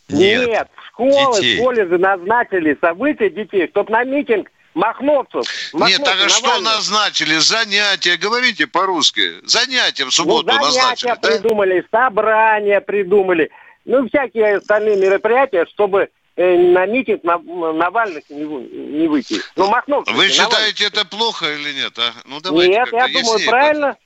Нет, 0.09 0.49
Нет 0.49 0.69
школы, 0.99 1.41
детей. 1.41 1.59
колледжи 1.59 1.99
назначили 1.99 2.77
события 2.81 3.31
детей, 3.31 3.69
чтобы 3.69 3.93
на 3.93 4.05
митинг 4.05 4.51
Махновцев. 4.75 5.45
Махновцев 5.73 5.99
Нет, 5.99 6.07
так 6.07 6.27
а 6.27 6.29
что 6.29 6.61
назначили? 6.61 7.37
Занятия, 7.39 8.17
говорите 8.17 8.67
по-русски. 8.67 9.45
Занятия 9.45 10.05
в 10.05 10.11
субботу 10.11 10.47
ну, 10.47 10.71
занятия 10.71 11.09
назначили, 11.09 11.41
придумали, 11.41 11.87
да? 11.93 12.05
собрания 12.07 12.81
придумали. 12.81 13.51
Ну, 13.85 14.07
всякие 14.09 14.57
остальные 14.57 14.97
мероприятия, 14.97 15.67
чтобы 15.67 16.11
э, 16.37 16.57
на 16.57 16.87
митинг 16.87 17.25
на, 17.25 17.39
Навальных 17.39 18.29
не, 18.29 18.45
не 18.45 19.09
выйти. 19.09 19.41
Ну, 19.57 19.69
Махновцев. 19.69 20.15
Вы 20.15 20.29
считаете 20.29 20.87
это 20.87 21.05
плохо 21.07 21.47
или 21.55 21.73
нет? 21.73 21.99
А? 21.99 22.13
Ну, 22.27 22.41
давайте 22.41 22.73
нет, 22.73 22.89
я 22.93 23.09
думаю, 23.09 23.47
правильно. 23.47 23.97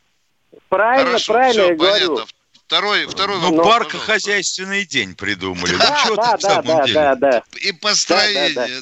Правильно, 0.68 1.06
Хорошо, 1.06 1.32
правильно 1.32 1.62
все, 1.62 1.73
я 1.73 1.78
понятно. 1.78 2.06
говорю. 2.06 2.26
Второй, 2.73 3.05
второй 3.05 3.37
ну, 3.37 3.50
вопрос. 3.50 3.67
паркохозяйственный 3.67 4.87
день 4.87 5.14
придумали. 5.14 5.76
Да, 5.76 5.91
ну, 5.91 5.97
что 5.99 6.17
да, 6.17 6.33
да, 6.33 6.38
самом 6.38 6.64
да, 6.64 6.83
деле? 6.85 6.95
Да, 6.95 7.14
да. 7.17 7.43
И 7.61 7.73
построение. 7.73 8.81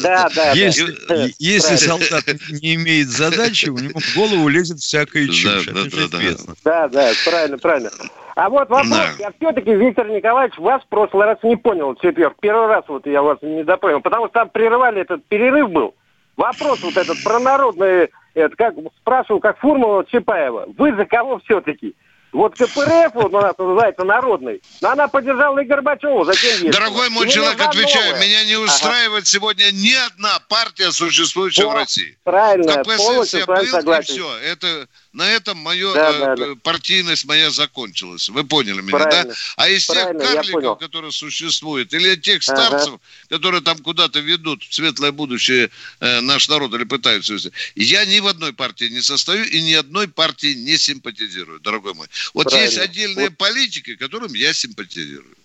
Да, 0.00 0.28
да, 0.32 0.52
Если, 0.52 1.34
если 1.40 1.74
солдат 1.74 2.24
не 2.62 2.76
имеет 2.76 3.08
задачи, 3.08 3.70
у 3.70 3.76
него 3.76 3.98
в 3.98 4.16
голову 4.16 4.46
лезет 4.46 4.78
всякая 4.78 5.26
чушь. 5.26 5.66
Да, 5.66 5.72
да, 5.72 6.06
да, 6.06 6.48
да, 6.62 6.88
да, 6.88 7.10
правильно, 7.24 7.58
правильно. 7.58 7.90
А 8.36 8.48
вот 8.48 8.68
вопрос, 8.68 8.88
да. 8.88 9.10
я 9.18 9.32
все-таки, 9.36 9.74
Виктор 9.74 10.08
Николаевич, 10.08 10.56
вас 10.58 10.80
в 10.84 10.86
прошлый 10.86 11.26
раз 11.26 11.38
не 11.42 11.56
понял, 11.56 11.96
четверг. 11.96 12.36
Первый 12.40 12.68
раз 12.68 12.84
вот 12.86 13.04
я 13.08 13.20
вас 13.20 13.38
не 13.42 13.64
допонял, 13.64 14.00
потому 14.00 14.26
что 14.26 14.34
там 14.34 14.50
прерывали 14.50 15.00
этот 15.00 15.24
перерыв 15.26 15.70
был. 15.70 15.96
Вопрос 16.36 16.80
вот 16.82 16.96
этот 16.96 17.20
про 17.24 17.40
народный, 17.40 18.10
это 18.34 18.54
как 18.54 18.76
спрашивал, 19.00 19.40
как 19.40 19.58
формула 19.58 20.04
Чапаева. 20.04 20.68
Вы 20.78 20.94
за 20.94 21.04
кого 21.04 21.40
все-таки? 21.40 21.96
Вот 22.32 22.54
КПРФ, 22.54 23.12
вот 23.14 23.34
у 23.34 23.40
нас 23.40 23.52
называется 23.58 24.04
народный, 24.04 24.62
но 24.80 24.90
она 24.90 25.06
поддержала 25.06 25.58
и 25.58 25.66
Горбачева. 25.66 26.24
Зачем 26.24 26.64
есть? 26.64 26.78
Дорогой 26.78 27.10
мой 27.10 27.26
и 27.26 27.30
человек, 27.30 27.60
отвечаю, 27.60 28.18
меня 28.20 28.44
не 28.44 28.56
устраивает 28.56 29.24
ага. 29.24 29.26
сегодня 29.26 29.70
ни 29.70 29.92
одна 30.06 30.38
партия, 30.48 30.90
существующая 30.92 31.64
вот, 31.64 31.72
в 31.72 31.76
России. 31.76 32.18
Правильно, 32.24 32.82
КПСС 32.82 33.34
я 33.34 33.44
был, 33.44 33.66
согласен. 33.66 34.14
и 34.14 34.16
все. 34.16 34.38
Это 34.38 34.88
на 35.12 35.30
этом 35.30 35.58
мое 35.58 35.92
да, 35.92 36.10
э, 36.10 36.36
да, 36.36 36.54
партийность 36.62 37.26
моя 37.26 37.50
закончилась. 37.50 38.28
Вы 38.28 38.44
поняли 38.44 38.80
меня, 38.80 38.98
Правильно. 38.98 39.24
да? 39.24 39.34
А 39.56 39.68
из 39.68 39.86
тех 39.86 40.04
карликов, 40.18 40.78
которые 40.78 41.12
существуют, 41.12 41.92
или 41.92 42.16
тех 42.16 42.42
старцев, 42.42 42.94
ага. 42.94 43.00
которые 43.28 43.60
там 43.60 43.78
куда-то 43.78 44.20
ведут 44.20 44.62
в 44.62 44.74
светлое 44.74 45.12
будущее 45.12 45.70
э, 46.00 46.20
наш 46.20 46.48
народ 46.48 46.72
или 46.74 46.84
пытаются 46.84 47.34
вести, 47.34 47.52
я 47.74 48.04
ни 48.06 48.20
в 48.20 48.26
одной 48.26 48.52
партии 48.52 48.86
не 48.86 49.02
состою 49.02 49.44
и 49.48 49.60
ни 49.60 49.74
одной 49.74 50.08
партии 50.08 50.54
не 50.54 50.78
симпатизирую, 50.78 51.60
дорогой 51.60 51.94
мой. 51.94 52.08
Вот 52.32 52.44
Правильно. 52.44 52.64
есть 52.64 52.78
отдельные 52.78 53.28
вот. 53.28 53.38
политики, 53.38 53.96
которым 53.96 54.32
я 54.32 54.54
симпатизирую. 54.54 55.36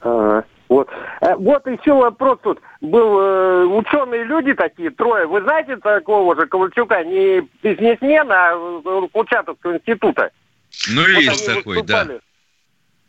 Ага. 0.00 0.44
Вот. 0.68 0.88
Э, 1.20 1.34
вот 1.36 1.66
еще 1.66 1.94
вопрос 1.94 2.38
тут. 2.42 2.60
Был 2.80 3.18
э, 3.20 3.64
ученые 3.64 4.24
люди 4.24 4.54
такие, 4.54 4.90
трое. 4.90 5.26
Вы 5.26 5.40
знаете 5.42 5.76
такого 5.76 6.36
же 6.36 6.46
Ковальчука? 6.46 7.02
Не 7.04 7.40
бизнесмен, 7.62 8.30
а 8.30 9.08
Курчатовского 9.12 9.76
института. 9.76 10.30
Ну, 10.90 11.00
вот 11.00 11.08
есть 11.08 11.46
такой, 11.46 11.82
да. 11.82 12.06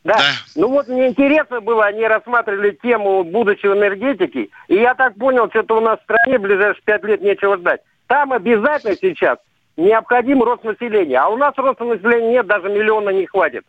Да. 0.05 0.15
да. 0.15 0.23
Ну 0.55 0.69
вот 0.69 0.87
мне 0.87 1.09
интересно 1.09 1.59
было, 1.59 1.85
они 1.85 2.05
рассматривали 2.05 2.71
тему 2.81 3.23
будущего 3.23 3.73
энергетики, 3.73 4.49
и 4.69 4.75
я 4.75 4.95
так 4.95 5.15
понял, 5.15 5.49
что-то 5.49 5.77
у 5.77 5.81
нас 5.81 5.99
в 5.99 6.03
стране 6.03 6.39
в 6.39 6.41
ближайшие 6.41 6.81
пять 6.85 7.03
лет 7.03 7.21
нечего 7.21 7.57
ждать. 7.57 7.81
Там 8.07 8.31
обязательно 8.31 8.95
сейчас 8.95 9.37
необходим 9.75 10.41
рост 10.41 10.63
населения, 10.63 11.19
а 11.19 11.27
у 11.27 11.35
нас 11.35 11.53
роста 11.57 11.83
населения 11.83 12.31
нет, 12.31 12.47
даже 12.47 12.69
миллиона 12.69 13.09
не 13.09 13.25
хватит. 13.25 13.65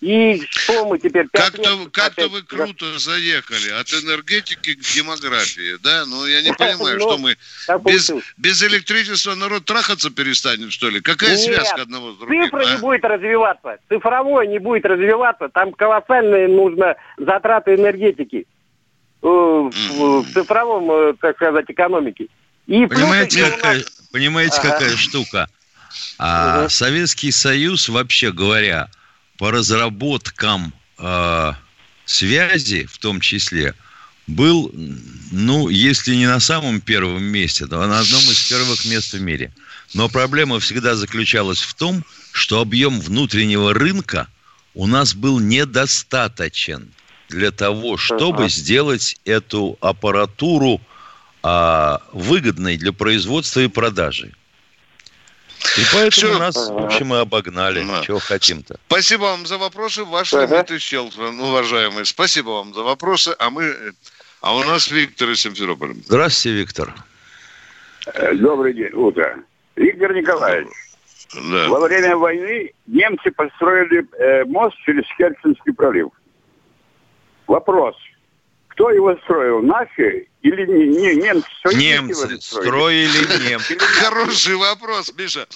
И 0.00 0.42
что 0.50 0.86
мы 0.86 0.98
теперь? 0.98 1.26
Как-то 1.32 1.88
как 1.90 2.16
вы 2.18 2.42
круто 2.42 2.98
заехали 2.98 3.70
от 3.70 3.90
энергетики 3.94 4.74
к 4.74 4.80
демографии, 4.94 5.78
да? 5.82 6.04
Ну, 6.06 6.26
я 6.26 6.42
не 6.42 6.52
понимаю, 6.58 7.00
что 7.00 7.16
мы 7.16 7.36
без, 7.84 8.12
без 8.36 8.62
электричества 8.62 9.34
народ 9.34 9.64
трахаться 9.64 10.10
перестанет, 10.10 10.70
что 10.70 10.90
ли? 10.90 11.00
Какая 11.00 11.30
Нет, 11.30 11.40
связка 11.40 11.82
одного 11.82 12.12
с 12.12 12.18
другим? 12.18 12.44
цифра 12.44 12.60
а? 12.60 12.74
не 12.74 12.80
будет 12.80 13.04
развиваться, 13.04 13.78
цифровое 13.88 14.46
не 14.46 14.58
будет 14.58 14.84
развиваться, 14.84 15.48
там 15.48 15.72
колоссальные 15.72 16.48
нужно 16.48 16.96
затраты 17.16 17.74
энергетики 17.74 18.46
э, 19.22 19.26
в, 19.26 19.70
в 20.22 20.32
цифровом, 20.32 20.90
э, 20.90 21.14
так 21.20 21.36
сказать, 21.36 21.64
экономике. 21.68 22.26
И 22.66 22.86
понимаете, 22.86 23.44
плюс, 23.44 23.54
какая, 23.54 23.76
нас... 23.76 23.84
понимаете 24.12 24.58
ага. 24.58 24.70
какая 24.72 24.96
штука? 24.96 25.48
А 26.18 26.62
угу. 26.62 26.68
Советский 26.68 27.30
Союз, 27.30 27.88
вообще 27.88 28.30
говоря, 28.30 28.88
по 29.38 29.50
разработкам 29.50 30.72
э, 30.98 31.52
связи, 32.04 32.86
в 32.86 32.98
том 32.98 33.20
числе, 33.20 33.74
был, 34.26 34.72
ну, 35.30 35.68
если 35.68 36.14
не 36.14 36.26
на 36.26 36.40
самом 36.40 36.80
первом 36.80 37.22
месте, 37.22 37.66
то 37.66 37.78
на 37.86 38.00
одном 38.00 38.22
из 38.22 38.48
первых 38.48 38.84
мест 38.84 39.12
в 39.12 39.20
мире. 39.20 39.52
Но 39.94 40.08
проблема 40.08 40.58
всегда 40.58 40.96
заключалась 40.96 41.60
в 41.60 41.74
том, 41.74 42.04
что 42.32 42.60
объем 42.60 43.00
внутреннего 43.00 43.72
рынка 43.72 44.28
у 44.74 44.86
нас 44.86 45.14
был 45.14 45.38
недостаточен 45.38 46.90
для 47.28 47.50
того, 47.50 47.96
чтобы 47.96 48.48
сделать 48.48 49.16
эту 49.24 49.78
аппаратуру 49.80 50.80
а, 51.42 52.02
выгодной 52.12 52.76
для 52.76 52.92
производства 52.92 53.60
и 53.60 53.68
продажи. 53.68 54.32
И 55.76 55.82
поэтому 55.92 56.32
Все. 56.32 56.38
нас, 56.38 56.56
в 56.56 56.84
общем, 56.84 57.14
и 57.14 57.18
обогнали. 57.18 57.84
Да. 57.84 58.02
Чего 58.02 58.18
хотим-то. 58.18 58.78
Спасибо 58.88 59.22
вам 59.22 59.46
за 59.46 59.58
вопросы. 59.58 60.04
Ваш 60.04 60.32
ага. 60.34 60.46
Дмитрий 60.46 60.78
Щелкин, 60.78 61.40
уважаемые. 61.40 62.04
Спасибо 62.04 62.50
вам 62.50 62.74
за 62.74 62.82
вопросы. 62.82 63.34
А 63.38 63.50
мы... 63.50 63.74
А 64.40 64.54
у 64.54 64.62
нас 64.64 64.90
Виктор 64.90 65.30
из 65.30 65.40
Симферополя. 65.40 65.94
Здравствуйте, 66.04 66.58
Виктор. 66.58 66.94
Добрый 68.34 68.74
день, 68.74 68.92
утро. 68.92 69.38
Виктор 69.74 70.14
Николаевич, 70.14 70.68
да. 71.34 71.68
во 71.68 71.80
время 71.80 72.16
войны 72.16 72.72
немцы 72.86 73.30
построили 73.30 74.06
э, 74.18 74.44
мост 74.44 74.76
через 74.84 75.04
Керченский 75.18 75.72
пролив. 75.74 76.08
Вопрос. 77.46 77.96
Кто 78.86 78.92
его 78.92 79.16
строил? 79.24 79.62
Наши 79.62 80.28
или 80.42 80.64
не, 80.64 80.86
не, 80.86 81.16
немцы? 81.16 81.48
Немцы 81.74 82.40
строили 82.40 83.48
немцы. 83.50 83.76
Хороший 83.80 84.54
вопрос, 84.54 85.12
Миша. 85.18 85.48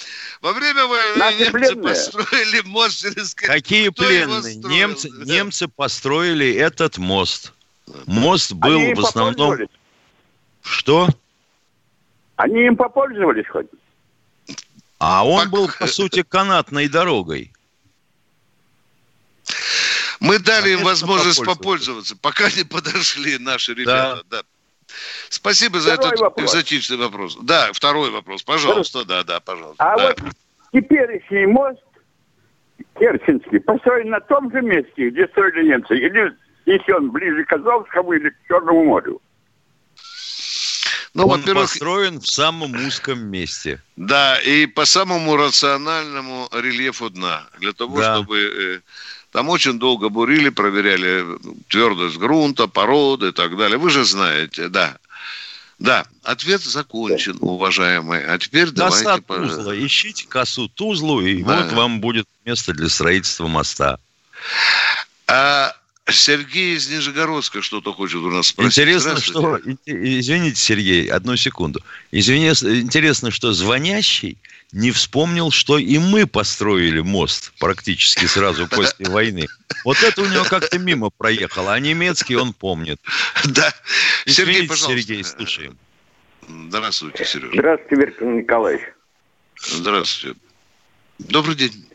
Во 0.43 0.53
время 0.53 0.85
войны 0.87 1.17
Наши 1.17 1.39
немцы 1.39 1.53
пленные. 1.53 1.83
построили 1.85 2.61
мост 2.67 3.01
через... 3.01 3.37
Какие 3.37 3.91
Кто 3.91 4.03
пленные? 4.03 4.57
Немцы, 4.57 5.09
да. 5.13 5.33
немцы 5.33 5.69
построили 5.69 6.53
этот 6.57 6.99
мост. 6.99 7.53
Мост 8.07 8.53
был 8.53 8.81
Они 8.81 8.95
в 8.95 9.01
основном... 9.07 9.59
Что? 10.63 11.07
Они 12.35 12.67
им 12.67 12.77
попользовались 12.77 13.47
хоть? 13.47 13.69
А 14.99 15.25
он 15.25 15.51
Пок... 15.51 15.53
был, 15.53 15.71
по 15.79 15.87
сути, 15.87 16.25
канатной 16.25 16.89
дорогой. 16.89 17.53
Мы 20.21 20.39
дали 20.39 20.71
им 20.73 20.85
возможность 20.85 21.45
попользоваться, 21.45 22.17
пока 22.17 22.51
не 22.51 22.65
подошли 22.65 23.39
наши 23.39 23.75
ребята. 23.75 24.23
Да. 24.31 24.39
Да. 24.39 24.43
Спасибо 25.29 25.81
за 25.81 25.93
этот 25.95 26.19
вопрос. 26.21 26.51
экзотичный 26.51 26.97
вопрос. 26.97 27.39
Да, 27.43 27.73
второй 27.73 28.11
вопрос. 28.11 28.43
Пожалуйста, 28.43 29.05
да, 29.05 29.23
да, 29.23 29.41
пожалуйста. 29.41 29.83
А 29.83 29.97
да. 29.97 30.09
вот 30.09 30.21
теперешний 30.73 31.47
мост 31.47 31.81
Керченский 32.99 33.61
построен 33.61 34.11
на 34.11 34.21
том 34.21 34.51
же 34.51 34.61
месте, 34.63 35.11
где 35.11 35.27
строили 35.29 35.69
немцы, 35.69 35.97
или 35.97 36.37
если 36.67 36.93
он 36.93 37.11
ближе 37.11 37.45
к 37.45 37.53
Азовскому 37.53 38.13
или 38.13 38.31
к 38.31 38.37
Черному 38.49 38.85
морю? 38.85 39.21
Ну, 41.13 41.27
он 41.27 41.43
построен 41.43 42.21
в 42.21 42.27
самом 42.27 42.75
узком 42.87 43.27
месте. 43.27 43.83
Да, 43.97 44.39
и 44.39 44.67
по 44.67 44.85
самому 44.85 45.37
рациональному 45.37 46.49
рельефу 46.53 47.11
дна. 47.11 47.49
Для 47.59 47.73
того, 47.73 47.99
да. 47.99 48.17
чтобы 48.17 48.39
э, 48.39 48.81
там 49.33 49.49
очень 49.49 49.79
долго 49.79 50.09
бурили, 50.09 50.49
проверяли 50.49 51.25
твердость 51.69 52.17
грунта, 52.17 52.67
породы 52.67 53.29
и 53.29 53.33
так 53.33 53.57
далее. 53.57 53.79
Вы 53.79 53.91
же 53.91 54.05
знаете, 54.05 54.69
да. 54.69 54.97
Да, 55.79 56.05
ответ 56.25 56.63
закончен, 56.63 57.39
уважаемый. 57.41 58.23
А 58.23 58.39
теперь 58.39 58.71
Коса 58.71 59.19
давайте... 59.27 59.55
Тузла. 59.57 59.79
Ищите 59.79 60.27
косу 60.29 60.69
Тузлу, 60.69 61.23
и 61.23 61.43
да. 61.43 61.63
вот 61.63 61.73
вам 61.73 62.01
будет 62.01 62.27
место 62.45 62.75
для 62.75 62.91
строительства 62.91 63.47
моста. 63.47 63.99
А 65.27 65.75
Сергей 66.13 66.77
из 66.77 66.89
Нижегородска 66.91 67.63
что-то 67.63 67.93
хочет 67.93 68.21
у 68.21 68.31
нас 68.31 68.49
спросить. 68.49 68.79
Интересно, 68.79 69.21
что... 69.21 69.59
Извините, 69.87 70.57
Сергей, 70.57 71.07
одну 71.09 71.37
секунду. 71.37 71.81
Извините, 72.11 72.81
интересно, 72.81 73.31
что 73.31 73.53
звонящий 73.53 74.39
не 74.73 74.91
вспомнил, 74.93 75.51
что 75.51 75.79
и 75.79 75.99
мы 75.99 76.27
построили 76.27 77.01
мост 77.01 77.53
практически 77.59 78.27
сразу 78.27 78.69
после 78.69 79.09
войны. 79.09 79.47
Вот 79.85 80.03
это 80.03 80.23
у 80.23 80.27
него 80.27 80.45
как-то 80.45 80.79
мимо 80.79 81.11
проехало, 81.11 81.75
а 81.75 81.81
немецкий 81.81 82.37
он 82.37 82.53
помнит. 82.53 83.01
Да. 83.47 83.73
Сергей, 84.27 84.69
пожалуйста. 84.69 85.01
Сергей, 85.01 85.25
слушаем. 85.25 85.77
Здравствуйте, 86.69 87.25
Сережа. 87.25 87.53
Здравствуйте, 87.53 88.07
Виктор 88.07 88.29
Николаевич. 88.29 88.83
Здравствуйте. 89.61 90.39
Добрый 91.19 91.55
день. 91.55 91.87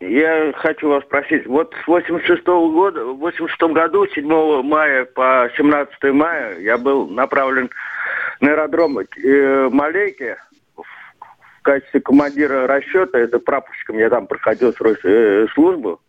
Я 0.00 0.52
хочу 0.56 0.88
вас 0.88 1.02
спросить, 1.04 1.46
вот 1.46 1.74
с 1.82 1.86
86 1.88 2.46
-го 2.46 2.72
года, 2.72 3.04
в 3.04 3.18
86 3.18 3.72
году, 3.72 4.06
7 4.06 4.62
мая 4.62 5.04
по 5.06 5.50
17 5.56 6.12
мая, 6.12 6.58
я 6.60 6.78
был 6.78 7.08
направлен 7.08 7.68
на 8.40 8.52
аэродром 8.52 8.98
э, 9.00 9.68
Малейки 9.72 10.36
в 10.76 11.62
качестве 11.62 12.00
командира 12.00 12.68
расчета, 12.68 13.18
это 13.18 13.40
прапорщиком, 13.40 13.98
я 13.98 14.08
там 14.08 14.28
проходил 14.28 14.72
э, 14.72 15.46
службу 15.54 16.00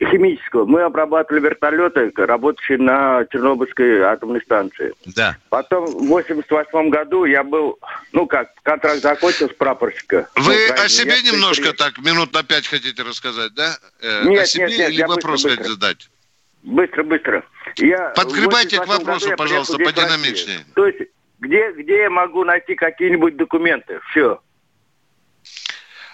химического. 0.00 0.64
Мы 0.64 0.82
обрабатывали 0.82 1.40
вертолеты, 1.42 2.12
работающие 2.14 2.78
на 2.78 3.24
Чернобыльской 3.30 4.00
атомной 4.00 4.40
станции. 4.42 4.94
Да. 5.06 5.36
Потом 5.48 5.86
в 5.86 6.06
88 6.06 6.90
году 6.90 7.24
я 7.24 7.42
был, 7.42 7.78
ну 8.12 8.26
как, 8.26 8.50
контракт 8.62 9.02
закончился 9.02 9.54
прапорщика. 9.54 10.28
Вы 10.36 10.54
ну, 10.68 10.84
о 10.84 10.88
себе 10.88 11.20
немножко 11.22 11.70
при... 11.70 11.76
так, 11.76 11.98
минут 11.98 12.32
на 12.32 12.42
пять 12.42 12.66
хотите 12.66 13.02
рассказать, 13.02 13.54
да? 13.54 13.76
Э, 14.00 14.24
нет, 14.24 14.42
о 14.42 14.46
себе 14.46 14.68
нет, 14.68 14.78
нет, 14.78 14.90
или 14.90 15.02
вопрос 15.02 15.42
быстро, 15.42 15.50
хотите 15.50 15.70
задать? 15.70 16.10
Быстро, 16.62 17.02
быстро. 17.02 17.44
Я 17.78 18.12
Подгребайте 18.16 18.78
к 18.78 18.86
вопросу, 18.86 19.30
пожалуйста, 19.36 19.78
подинамичнее. 19.78 20.60
То 20.74 20.86
есть 20.86 20.98
где, 21.40 21.72
где 21.72 21.98
я 22.02 22.10
могу 22.10 22.44
найти 22.44 22.74
какие-нибудь 22.74 23.36
документы? 23.36 24.00
Все. 24.10 24.40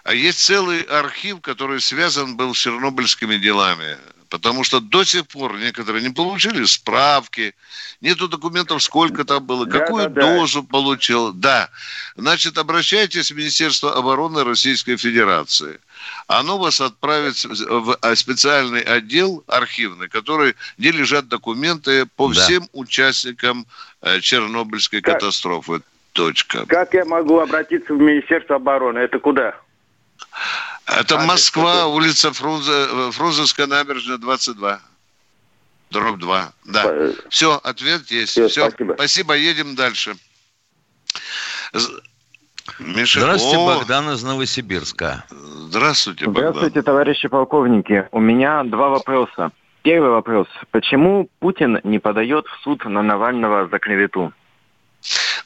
А 0.04 0.12
есть 0.12 0.38
целый 0.38 0.82
архив, 0.82 1.40
который 1.40 1.80
связан 1.80 2.36
был 2.36 2.54
с 2.54 2.58
чернобыльскими 2.58 3.36
делами. 3.36 3.96
Потому 4.28 4.64
что 4.64 4.80
до 4.80 5.04
сих 5.04 5.26
пор 5.28 5.56
некоторые 5.58 6.02
не 6.02 6.12
получили 6.12 6.64
справки, 6.64 7.54
нету 8.00 8.28
документов, 8.28 8.82
сколько 8.82 9.24
там 9.24 9.44
было, 9.44 9.64
какую 9.64 10.08
да, 10.08 10.22
да, 10.22 10.36
дозу 10.36 10.62
да. 10.62 10.68
получил. 10.68 11.32
Да. 11.32 11.70
Значит, 12.16 12.58
обращайтесь 12.58 13.30
в 13.30 13.36
Министерство 13.36 13.96
обороны 13.96 14.44
Российской 14.44 14.96
Федерации. 14.96 15.78
Оно 16.26 16.58
вас 16.58 16.80
отправит 16.80 17.42
в 17.44 17.96
специальный 18.16 18.80
отдел 18.80 19.44
архивный, 19.46 20.08
который, 20.08 20.54
где 20.76 20.90
лежат 20.90 21.28
документы 21.28 22.06
по 22.16 22.28
да. 22.28 22.34
всем 22.42 22.68
участникам 22.72 23.66
э, 24.02 24.20
Чернобыльской 24.20 25.00
как, 25.00 25.14
катастрофы. 25.14 25.80
Точка. 26.12 26.64
Как 26.66 26.94
я 26.94 27.04
могу 27.04 27.40
обратиться 27.40 27.92
в 27.92 27.98
Министерство 27.98 28.56
обороны? 28.56 28.98
Это 28.98 29.18
куда? 29.18 29.54
Это 30.86 31.16
а, 31.16 31.26
Москва, 31.26 31.74
это... 31.74 31.86
улица 31.86 32.32
Фрунзе, 32.32 33.10
Фрунзенская 33.12 33.66
набережная, 33.66 34.18
22. 34.18 34.80
Дробь 35.90 36.18
2. 36.18 36.52
Да. 36.64 37.12
Все, 37.28 37.60
ответ 37.62 38.10
есть. 38.10 38.32
Все, 38.32 38.48
Все. 38.48 38.68
Спасибо. 38.68 38.94
спасибо, 38.94 39.34
едем 39.34 39.74
дальше. 39.76 40.16
Миша, 42.78 43.20
Здравствуйте, 43.20 43.58
О! 43.58 43.66
Богдан 43.66 44.10
из 44.10 44.22
Новосибирска. 44.22 45.24
Здравствуйте, 45.30 46.26
Богдан. 46.26 46.52
Здравствуйте, 46.52 46.82
товарищи 46.82 47.28
полковники. 47.28 48.08
У 48.10 48.20
меня 48.20 48.64
два 48.64 48.88
вопроса. 48.88 49.52
Первый 49.82 50.10
вопрос. 50.10 50.48
Почему 50.70 51.28
Путин 51.40 51.78
не 51.84 51.98
подает 51.98 52.46
в 52.46 52.62
суд 52.62 52.84
на 52.86 53.02
Навального 53.02 53.68
за 53.68 53.78
клевету? 53.78 54.32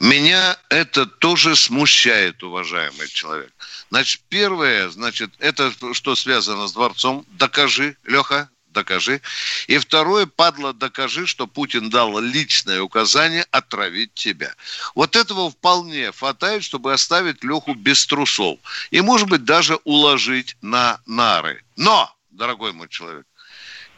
Меня 0.01 0.57
это 0.69 1.07
тоже 1.07 1.57
смущает, 1.57 2.43
уважаемый 2.43 3.09
человек. 3.09 3.53
Значит, 3.91 4.23
первое, 4.29 4.89
значит, 4.91 5.31
это 5.39 5.73
что 5.93 6.15
связано 6.15 6.69
с 6.69 6.73
дворцом. 6.73 7.25
Докажи, 7.31 7.97
Леха, 8.05 8.49
докажи. 8.71 9.21
И 9.67 9.79
второе, 9.79 10.27
падла, 10.27 10.73
докажи, 10.73 11.27
что 11.27 11.47
Путин 11.47 11.91
дал 11.91 12.19
личное 12.21 12.81
указание 12.81 13.45
отравить 13.51 14.15
тебя. 14.15 14.55
Вот 14.95 15.17
этого 15.17 15.51
вполне 15.51 16.13
хватает, 16.13 16.63
чтобы 16.63 16.93
оставить 16.93 17.43
Леху 17.43 17.75
без 17.75 18.07
трусов. 18.07 18.59
И, 18.91 19.01
может 19.01 19.29
быть, 19.29 19.45
даже 19.45 19.77
уложить 19.85 20.57
на 20.61 21.01
нары. 21.07 21.65
Но, 21.77 22.15
дорогой 22.31 22.73
мой 22.73 22.89
человек, 22.89 23.27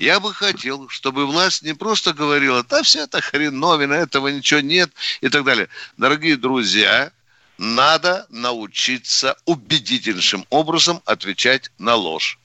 я 0.00 0.18
бы 0.18 0.32
хотел, 0.32 0.88
чтобы 0.88 1.26
власть 1.26 1.62
не 1.62 1.74
просто 1.74 2.12
говорила, 2.14 2.64
да 2.64 2.82
все 2.82 3.04
это 3.04 3.20
хреновина, 3.20 3.94
этого 3.94 4.28
ничего 4.28 4.60
нет 4.60 4.90
и 5.20 5.28
так 5.28 5.44
далее. 5.44 5.68
Дорогие 5.98 6.36
друзья, 6.36 7.12
надо 7.58 8.26
научиться 8.30 9.36
убедительнейшим 9.44 10.46
образом 10.48 11.02
отвечать 11.04 11.70
на 11.78 11.94
ложь. 11.94 12.38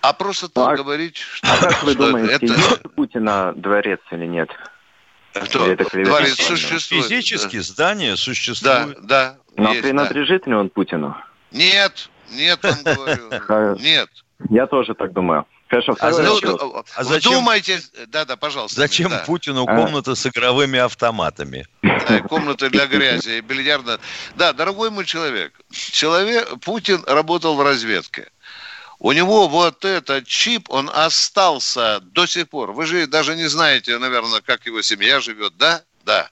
А 0.00 0.12
просто 0.12 0.48
так 0.48 0.68
а, 0.68 0.76
говорить, 0.76 1.16
что, 1.16 1.46
а 1.52 1.56
как 1.58 1.82
вы 1.82 1.92
что 1.92 2.06
думаете, 2.06 2.32
это... 2.32 2.46
есть 2.46 2.84
у 2.84 2.88
Путина 2.88 3.52
дворец 3.54 4.00
или 4.10 4.26
нет? 4.26 4.48
Кто? 5.34 5.66
это 5.66 5.84
дворец 5.90 6.40
существует. 6.40 7.04
Физически 7.04 7.56
да. 7.58 7.62
здание 7.62 8.16
существует. 8.16 8.96
Да, 9.02 9.36
да. 9.36 9.36
Но 9.56 9.70
есть, 9.70 9.82
принадлежит 9.82 10.44
да. 10.44 10.50
ли 10.50 10.56
он 10.56 10.70
Путину? 10.70 11.14
Нет, 11.50 12.08
нет, 12.30 12.64
он 12.64 12.94
говорю. 12.94 13.76
Нет. 13.80 14.08
Я 14.50 14.66
тоже 14.66 14.94
так 14.94 15.12
думаю. 15.12 15.46
Хорошо, 15.68 15.96
а, 15.98 16.12
зачем, 16.12 16.56
а 16.94 17.04
зачем, 17.04 17.32
думаете, 17.32 17.80
да-да, 18.06 18.36
пожалуйста. 18.36 18.80
Зачем 18.80 19.10
да. 19.10 19.24
Путину 19.26 19.66
комната 19.66 20.12
а? 20.12 20.16
с 20.16 20.24
игровыми 20.26 20.78
автоматами? 20.78 21.66
Да, 21.82 22.20
комната 22.20 22.70
для 22.70 22.86
грязи, 22.86 23.40
бильярдная. 23.40 23.98
Да, 24.36 24.52
дорогой 24.52 24.90
мой 24.90 25.04
человек, 25.04 25.52
человек, 25.72 26.60
Путин 26.60 27.02
работал 27.06 27.56
в 27.56 27.62
разведке. 27.62 28.28
У 29.00 29.10
него 29.10 29.48
вот 29.48 29.84
этот 29.84 30.26
чип, 30.26 30.70
он 30.70 30.88
остался 30.92 32.00
до 32.00 32.26
сих 32.26 32.48
пор. 32.48 32.72
Вы 32.72 32.86
же 32.86 33.06
даже 33.08 33.34
не 33.34 33.48
знаете, 33.48 33.98
наверное, 33.98 34.40
как 34.40 34.66
его 34.66 34.82
семья 34.82 35.20
живет, 35.20 35.56
да? 35.56 35.82
Да. 36.04 36.30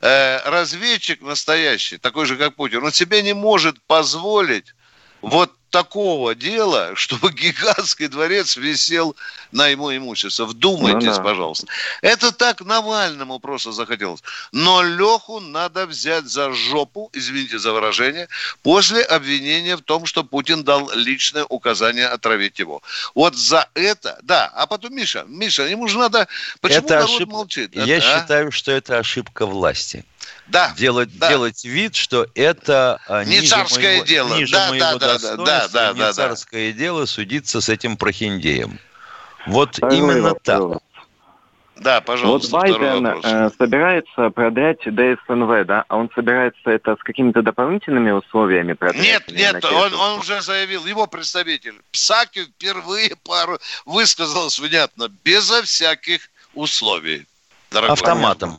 Э, 0.00 0.40
разведчик 0.50 1.22
настоящий, 1.22 1.98
такой 1.98 2.26
же, 2.26 2.36
как 2.36 2.56
Путин, 2.56 2.82
он 2.84 2.92
себе 2.92 3.22
не 3.22 3.32
может 3.32 3.80
позволить 3.82 4.74
вот 5.22 5.52
такого 5.70 6.34
дела, 6.34 6.92
чтобы 6.96 7.32
гигантский 7.32 8.08
дворец 8.08 8.56
висел 8.56 9.16
на 9.52 9.68
ему 9.68 9.94
имущество. 9.96 10.44
Вдумайтесь, 10.44 11.08
ну, 11.08 11.16
да. 11.16 11.22
пожалуйста. 11.22 11.66
Это 12.02 12.32
так 12.32 12.60
Навальному 12.60 13.38
просто 13.38 13.72
захотелось. 13.72 14.22
Но 14.52 14.82
Леху 14.82 15.40
надо 15.40 15.86
взять 15.86 16.26
за 16.26 16.52
жопу, 16.52 17.10
извините 17.12 17.58
за 17.58 17.72
выражение, 17.72 18.28
после 18.62 19.02
обвинения 19.02 19.76
в 19.76 19.82
том, 19.82 20.06
что 20.06 20.24
Путин 20.24 20.64
дал 20.64 20.90
личное 20.94 21.44
указание 21.44 22.06
отравить 22.06 22.58
его. 22.58 22.82
Вот 23.14 23.36
за 23.36 23.68
это, 23.74 24.18
да. 24.22 24.46
А 24.54 24.66
потом 24.66 24.94
Миша, 24.94 25.24
Миша, 25.26 25.66
ему 25.66 25.88
же 25.88 25.98
надо... 25.98 26.28
Почему 26.60 26.86
это 26.86 26.94
народ 26.94 27.10
ошиб... 27.10 27.28
молчит? 27.28 27.74
Я 27.74 27.96
это, 27.96 28.14
а? 28.14 28.20
считаю, 28.20 28.52
что 28.52 28.72
это 28.72 28.98
ошибка 28.98 29.46
власти 29.46 30.04
да, 30.46 30.74
делать, 30.76 31.16
да. 31.18 31.28
делать 31.28 31.64
вид, 31.64 31.94
что 31.94 32.26
это 32.34 33.00
а, 33.08 33.24
не 33.24 33.38
ниже 33.38 33.48
царское 33.48 33.92
моего, 33.92 34.04
дело. 34.04 34.36
Ниже 34.36 34.52
да, 34.52 34.68
моего 34.70 34.98
да, 34.98 34.98
достоинства, 34.98 35.46
да, 35.46 35.68
да, 35.68 35.92
не 35.92 35.98
да, 35.98 36.12
царское 36.12 36.72
да. 36.72 36.78
дело 36.78 37.06
судиться 37.06 37.60
с 37.60 37.68
этим 37.68 37.96
прохиндеем. 37.96 38.78
Вот 39.46 39.76
Второй 39.76 39.98
именно 39.98 40.34
вопрос. 40.34 40.40
так. 40.44 40.82
Да, 41.80 42.02
пожалуйста. 42.02 42.50
Вот 42.50 42.62
Байден 42.62 43.06
э, 43.06 43.50
собирается 43.56 44.28
продать 44.30 44.80
ДСНВ, 44.84 45.66
да? 45.66 45.84
А 45.88 45.96
он 45.96 46.10
собирается 46.14 46.70
это 46.70 46.94
с 46.94 47.02
какими-то 47.02 47.40
дополнительными 47.40 48.10
условиями 48.10 48.74
продать? 48.74 49.00
Нет, 49.00 49.24
нет, 49.32 49.64
он, 49.64 49.94
он 49.94 50.18
уже 50.18 50.42
заявил, 50.42 50.84
его 50.84 51.06
представитель 51.06 51.80
Псаки 51.90 52.44
впервые 52.44 53.16
пару 53.24 53.58
высказался 53.86 54.60
внятно, 54.60 55.08
безо 55.24 55.62
всяких 55.62 56.28
условий. 56.52 57.26
Автоматом. 57.72 58.58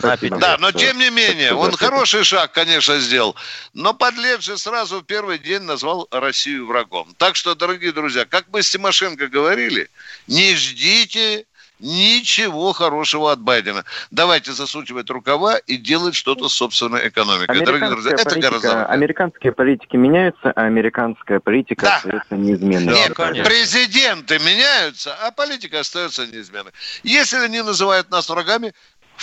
Да, 0.00 0.56
но 0.58 0.72
тем 0.72 0.98
не 0.98 1.10
менее, 1.10 1.54
он 1.54 1.72
хороший 1.72 2.24
шаг, 2.24 2.52
конечно, 2.52 2.98
сделал. 2.98 3.36
Но 3.74 3.94
подлец 3.94 4.42
же 4.42 4.58
сразу 4.58 5.00
в 5.00 5.04
первый 5.04 5.38
день 5.38 5.62
назвал 5.62 6.08
Россию 6.10 6.66
врагом. 6.66 7.14
Так 7.18 7.36
что, 7.36 7.54
дорогие 7.54 7.92
друзья, 7.92 8.24
как 8.24 8.46
мы 8.52 8.62
с 8.62 8.70
Тимошенко 8.70 9.28
говорили, 9.28 9.88
не 10.26 10.54
ждите 10.54 11.46
ничего 11.80 12.72
хорошего 12.72 13.32
от 13.32 13.40
Байдена. 13.40 13.84
Давайте 14.10 14.52
засучивать 14.52 15.10
рукава 15.10 15.56
и 15.58 15.76
делать 15.76 16.14
что-то 16.14 16.48
с 16.48 16.54
собственной 16.54 17.08
экономикой. 17.08 17.64
Дорогие 17.64 17.90
друзья, 17.90 18.12
это 18.12 18.24
политика, 18.24 18.48
гораздо... 18.48 18.86
Американские 18.86 19.52
политики 19.52 19.96
меняются, 19.96 20.52
а 20.52 20.62
американская 20.62 21.40
политика 21.40 21.86
да. 21.86 21.96
остается 21.96 22.36
неизменной. 22.36 22.94
Нет, 22.94 23.12
да, 23.16 23.28
президенты 23.44 24.38
меняются, 24.38 25.14
а 25.22 25.30
политика 25.30 25.80
остается 25.80 26.26
неизменной. 26.26 26.72
Если 27.02 27.36
они 27.36 27.62
называют 27.62 28.10
нас 28.10 28.28
врагами, 28.28 28.74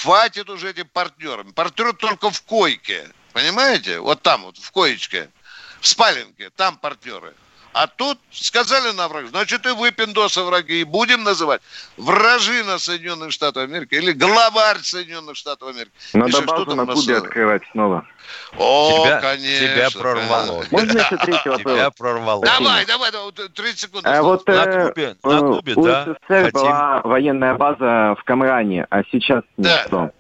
Хватит 0.01 0.47
уже 0.49 0.69
этим 0.69 0.87
партнерам. 0.87 1.53
Партнеры 1.53 1.91
только 1.91 2.29
в 2.29 2.41
койке. 2.43 3.09
Понимаете? 3.33 3.99
Вот 3.99 4.21
там 4.21 4.43
вот, 4.43 4.57
в 4.57 4.71
коечке. 4.71 5.29
В 5.81 5.87
спаленке. 5.87 6.51
Там 6.51 6.77
партнеры. 6.77 7.33
А 7.79 7.85
тут 7.85 8.17
сказали 8.31 8.91
на 8.95 9.07
враг, 9.07 9.27
значит 9.27 9.67
и 9.67 9.69
вы, 9.69 9.91
пиндосы, 9.91 10.41
враги, 10.41 10.81
и 10.81 10.83
будем 10.83 11.23
называть 11.23 11.61
вражина 11.95 12.79
Соединенных 12.79 13.31
Штатов 13.31 13.63
Америки 13.63 13.93
или 13.93 14.13
главарь 14.13 14.79
Соединенных 14.81 15.35
Штатов 15.35 15.69
Америки. 15.69 15.91
Надо 16.13 16.41
базу 16.41 16.75
на 16.75 16.87
Кубе 16.87 17.13
нас... 17.13 17.23
открывать 17.23 17.61
снова. 17.71 18.07
О, 18.57 19.03
тебя, 19.03 19.21
конечно. 19.21 19.67
Тебя 19.67 19.89
прорвало. 19.91 20.65
Можно 20.71 20.97
еще 20.97 21.17
третий 21.17 21.49
вопрос? 21.49 21.73
Тебя 21.73 21.91
прорвало. 21.91 22.43
Давай, 22.43 22.85
давай, 22.87 23.11
давай, 23.11 23.31
30 23.31 23.79
секунд. 23.79 24.07
А 24.07 24.23
вот, 24.23 24.47
на 24.47 24.53
э, 24.53 24.87
Кубе, 24.87 25.15
на 25.23 25.39
Кубе, 25.39 25.73
у 25.75 25.85
да. 25.85 26.03
СССР 26.03 26.45
Хотим. 26.45 26.51
была 26.51 27.01
военная 27.03 27.53
база 27.53 28.15
в 28.19 28.23
Камране, 28.25 28.87
а 28.89 29.03
сейчас 29.11 29.43
да. 29.57 29.83
что? 29.85 30.11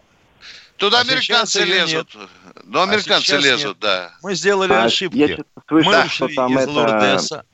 Туда 0.77 0.99
а 0.99 1.01
американцы 1.01 1.63
лезут. 1.63 2.15
Нет. 2.15 2.29
Ну, 2.63 2.81
американцы 2.81 3.33
а 3.33 3.37
лезут, 3.37 3.67
нет. 3.67 3.79
да. 3.79 4.11
Мы 4.21 4.35
сделали 4.35 4.73
а 4.73 4.83
ошибки. 4.83 5.17
Я 5.17 5.27
слышал, 5.67 5.91
Мы 5.91 5.99
ушли 5.99 6.09
что 6.09 6.27
там 6.35 6.57
из 6.57 6.63
это... 6.63 6.71
Лордеса. 6.71 7.45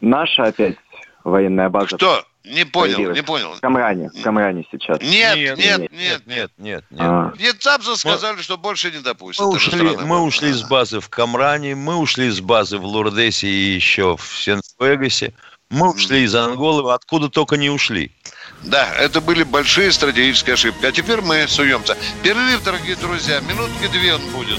Наша 0.00 0.44
опять 0.44 0.76
военная 1.24 1.68
база. 1.68 1.96
Кто? 1.96 2.24
Не 2.44 2.64
понял, 2.64 3.12
не 3.12 3.22
понял. 3.22 3.52
В 3.54 3.60
Камране, 3.60 4.08
в 4.08 4.22
Камране 4.22 4.64
сейчас. 4.70 5.00
Нет, 5.02 5.36
нет, 5.36 5.58
нет, 5.58 5.78
нет, 5.92 6.26
нет, 6.26 6.26
нет. 6.26 6.50
нет. 6.56 6.84
А. 6.98 7.32
Вьетнамцы 7.36 7.94
сказали, 7.96 8.40
что 8.40 8.56
больше 8.56 8.90
не 8.90 9.00
допустят. 9.00 9.44
Мы 9.44 9.52
ушли, 9.52 9.82
мы 9.82 10.20
ушли 10.20 10.52
с 10.52 10.62
базы 10.62 11.00
в 11.00 11.10
Камране, 11.10 11.74
мы 11.74 11.96
ушли 11.96 12.30
с 12.30 12.40
базы 12.40 12.78
в 12.78 12.86
Лурдесе 12.86 13.48
и 13.48 13.74
еще 13.74 14.16
в 14.16 14.24
Сент-Вегасе. 14.24 15.34
Мы 15.68 15.90
ушли 15.90 16.22
из 16.22 16.34
Анголы, 16.34 16.90
откуда 16.94 17.28
только 17.28 17.58
не 17.58 17.68
ушли. 17.68 18.12
Да, 18.62 18.88
это 18.98 19.20
были 19.20 19.44
большие 19.44 19.92
стратегические 19.92 20.54
ошибки. 20.54 20.84
А 20.84 20.92
теперь 20.92 21.20
мы 21.20 21.46
суемся. 21.48 21.96
Перерыв, 22.22 22.62
дорогие 22.64 22.96
друзья. 22.96 23.40
Минутки 23.40 23.86
две 23.92 24.14
он 24.14 24.22
будет. 24.30 24.58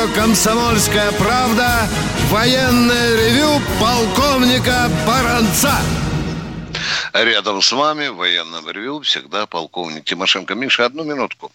Радио 0.00 0.14
«Комсомольская 0.14 1.12
правда» 1.12 1.88
Военное 2.28 3.16
ревю 3.16 3.60
полковника 3.80 4.88
Баранца. 5.06 5.74
Рядом 7.12 7.60
с 7.60 7.72
вами 7.72 8.08
в 8.08 8.16
военном 8.16 8.70
ревю 8.70 9.00
всегда 9.00 9.46
полковник 9.46 10.04
Тимошенко. 10.04 10.54
Миша, 10.54 10.86
одну 10.86 11.02
минутку. 11.02 11.50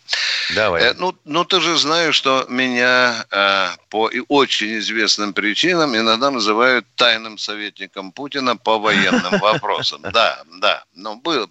Давай. 0.54 0.84
Э, 0.84 0.94
ну, 0.98 1.16
ну, 1.24 1.46
ты 1.46 1.62
же 1.62 1.78
знаешь, 1.78 2.16
что 2.16 2.46
меня 2.50 3.26
э, 3.32 3.70
по 3.90 4.10
и 4.10 4.22
очень 4.28 4.78
известным 4.80 5.34
причинам 5.34 5.96
иногда 5.96 6.30
называют 6.30 6.86
тайным 6.96 7.38
советником 7.38 8.12
Путина 8.12 8.58
по 8.58 8.78
военным 8.80 9.40
вопросам. 9.40 10.02
Да, 10.12 10.44
да. 10.60 10.84
Но 10.94 11.16
был. 11.16 11.50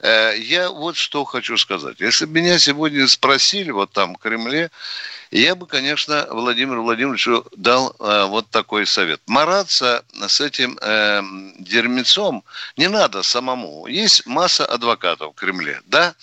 Э, 0.00 0.34
я 0.38 0.70
вот 0.70 0.96
что 0.96 1.24
хочу 1.24 1.56
сказать. 1.56 2.00
Если 2.00 2.24
бы 2.24 2.40
меня 2.40 2.58
сегодня 2.58 3.06
спросили 3.06 3.70
вот 3.70 3.92
там 3.92 4.14
в 4.14 4.18
Кремле, 4.18 4.70
я 5.30 5.54
бы, 5.54 5.66
конечно, 5.66 6.26
Владимиру 6.30 6.82
Владимировичу 6.82 7.46
дал 7.56 7.94
э, 7.98 8.24
вот 8.24 8.48
такой 8.50 8.86
совет. 8.86 9.20
Мараться 9.26 10.04
с 10.26 10.40
этим 10.40 10.78
э, 10.80 11.22
дерьмецом 11.58 12.42
не 12.76 12.88
надо 12.88 13.22
самому. 13.22 13.86
Есть 13.86 14.26
масса 14.26 14.64
адвокатов 14.66 15.32
в 15.32 15.38
Кремле, 15.38 15.80
да? 15.86 16.14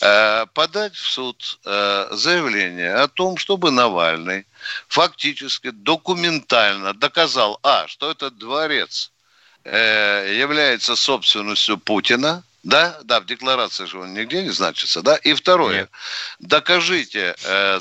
Э, 0.00 0.46
подать 0.54 0.94
в 0.94 1.06
суд 1.06 1.58
э, 1.64 2.08
заявление 2.12 2.94
о 2.94 3.08
том, 3.08 3.36
чтобы 3.36 3.70
Навальный 3.70 4.46
фактически 4.88 5.70
документально 5.70 6.94
доказал, 6.94 7.60
а, 7.62 7.86
что 7.86 8.10
этот 8.10 8.38
дворец 8.38 9.12
э, 9.64 10.34
является 10.36 10.96
собственностью 10.96 11.78
Путина, 11.78 12.42
да, 12.64 12.98
да, 13.04 13.20
в 13.20 13.26
декларации 13.26 13.84
же 13.84 14.00
он 14.00 14.14
нигде 14.14 14.42
не 14.42 14.50
значится, 14.50 15.00
да. 15.00 15.16
И 15.16 15.32
второе, 15.34 15.80
Нет. 15.80 15.90
докажите 16.40 17.36
э, 17.44 17.80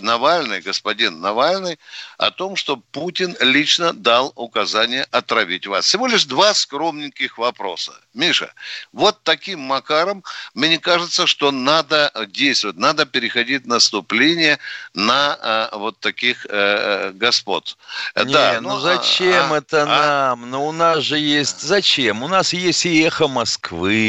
Навальный, 0.00 0.62
господин 0.62 1.20
Навальный, 1.20 1.78
о 2.16 2.30
том, 2.30 2.56
что 2.56 2.76
Путин 2.76 3.36
лично 3.40 3.92
дал 3.92 4.32
указание 4.34 5.06
отравить 5.10 5.66
вас. 5.66 5.84
Всего 5.84 6.06
лишь 6.06 6.24
два 6.24 6.54
скромненьких 6.54 7.36
вопроса. 7.36 7.92
Миша, 8.14 8.52
вот 8.92 9.22
таким 9.22 9.60
макаром, 9.60 10.24
мне 10.54 10.78
кажется, 10.78 11.26
что 11.26 11.50
надо 11.50 12.10
действовать, 12.28 12.78
надо 12.78 13.04
переходить 13.04 13.66
наступление 13.66 14.58
на 14.94 15.70
э, 15.72 15.76
вот 15.76 16.00
таких 16.00 16.46
э, 16.48 17.12
господ. 17.12 17.76
Не, 18.16 18.32
да, 18.32 18.60
ну, 18.62 18.70
ну 18.70 18.80
зачем 18.80 19.52
а, 19.52 19.58
это 19.58 19.82
а, 19.82 19.86
нам? 19.86 20.50
Ну 20.50 20.66
у 20.66 20.72
нас 20.72 21.00
же 21.00 21.18
есть... 21.18 21.60
Зачем? 21.60 22.22
У 22.22 22.28
нас 22.28 22.54
есть 22.54 22.86
и 22.86 23.02
эхо 23.02 23.28
Москвы, 23.28 24.05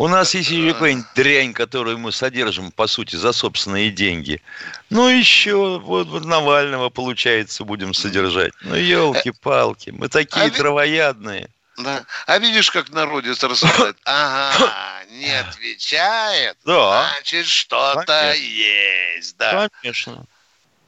у 0.00 0.08
нас 0.08 0.34
есть 0.34 0.50
еще 0.50 0.72
какая-нибудь 0.72 1.06
дрянь, 1.14 1.52
которую 1.52 1.98
мы 1.98 2.10
содержим, 2.10 2.72
по 2.72 2.86
сути, 2.86 3.16
за 3.16 3.32
собственные 3.32 3.90
деньги. 3.90 4.40
Ну, 4.88 5.08
еще 5.08 5.78
вот, 5.78 6.08
вот 6.08 6.24
Навального, 6.24 6.88
получается, 6.88 7.64
будем 7.64 7.92
содержать. 7.92 8.52
Ну, 8.62 8.76
елки-палки, 8.76 9.90
мы 9.90 10.08
такие 10.08 10.46
а 10.46 10.50
травоядные. 10.50 11.50
Да. 11.76 12.04
А 12.26 12.38
видишь, 12.38 12.70
как 12.70 12.88
народец 12.90 13.42
рассуждает? 13.42 13.96
Ага, 14.04 15.04
не 15.10 15.38
отвечает, 15.38 16.56
да. 16.64 17.10
значит, 17.12 17.46
что-то 17.46 18.32
есть. 18.34 19.36
Да. 19.36 19.68
Конечно. 19.82 20.24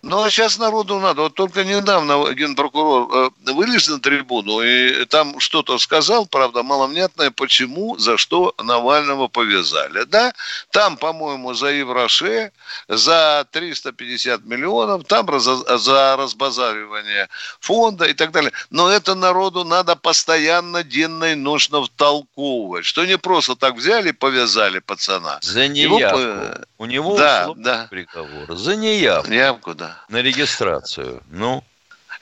Ну, 0.04 0.20
а 0.20 0.30
сейчас 0.30 0.58
народу 0.58 0.98
надо. 0.98 1.22
Вот 1.22 1.34
только 1.34 1.62
недавно 1.62 2.32
генпрокурор 2.34 3.30
э, 3.46 3.52
вылез 3.52 3.88
на 3.88 4.00
трибуну 4.00 4.60
и 4.60 5.04
там 5.04 5.38
что-то 5.38 5.78
сказал, 5.78 6.26
правда, 6.26 6.64
маловнятное, 6.64 7.30
почему, 7.30 7.96
за 7.98 8.16
что 8.16 8.52
Навального 8.60 9.28
повязали. 9.28 10.02
Да, 10.02 10.32
там, 10.72 10.96
по-моему, 10.96 11.54
за 11.54 11.68
Евроше, 11.68 12.50
за 12.88 13.46
350 13.52 14.44
миллионов, 14.44 15.04
там 15.04 15.38
за, 15.38 15.78
за 15.78 16.16
разбазаривание 16.16 17.28
фонда 17.60 18.06
и 18.06 18.12
так 18.12 18.32
далее. 18.32 18.50
Но 18.70 18.90
это 18.90 19.14
народу 19.14 19.62
надо 19.64 19.94
постоянно, 19.94 20.82
денно 20.82 21.26
и 21.26 21.36
ночно 21.36 21.80
втолковывать, 21.80 22.84
что 22.84 23.04
не 23.04 23.18
просто 23.18 23.54
так 23.54 23.76
взяли, 23.76 24.10
повязали 24.10 24.80
пацана. 24.80 25.38
За 25.42 25.68
неявку. 25.68 26.18
Его... 26.18 26.54
У 26.78 26.86
него 26.86 27.16
да, 27.16 27.52
да. 27.54 27.86
приговор. 27.88 28.56
За 28.56 28.74
неявку. 28.74 29.30
Неявку, 29.30 29.74
да 29.74 29.91
на 30.08 30.22
регистрацию. 30.22 31.22
Ну, 31.30 31.64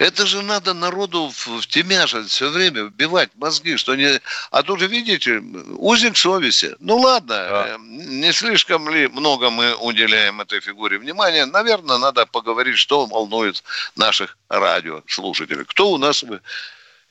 это 0.01 0.25
же 0.25 0.41
надо 0.41 0.73
народу 0.73 1.31
втемяжить 1.61 2.31
все 2.31 2.49
время, 2.49 2.85
вбивать 2.85 3.29
мозги, 3.35 3.77
что 3.77 3.95
не... 3.97 4.21
А 4.51 4.63
тут 4.63 4.81
видите, 4.81 5.43
узник 5.77 6.17
совести. 6.17 6.75
Ну 6.79 6.97
ладно, 6.97 7.29
да. 7.35 7.67
Э, 7.69 7.77
не 7.79 8.33
слишком 8.33 8.89
ли 8.89 9.09
много 9.09 9.51
мы 9.51 9.75
уделяем 9.75 10.41
этой 10.41 10.61
фигуре 10.61 10.99
внимания? 10.99 11.45
Наверное, 11.45 11.99
надо 11.99 12.25
поговорить, 12.25 12.79
что 12.79 13.05
волнует 13.05 13.63
наших 13.95 14.39
радиослушателей. 14.49 15.67
Кто 15.67 15.91
у 15.91 15.99
нас... 15.99 16.25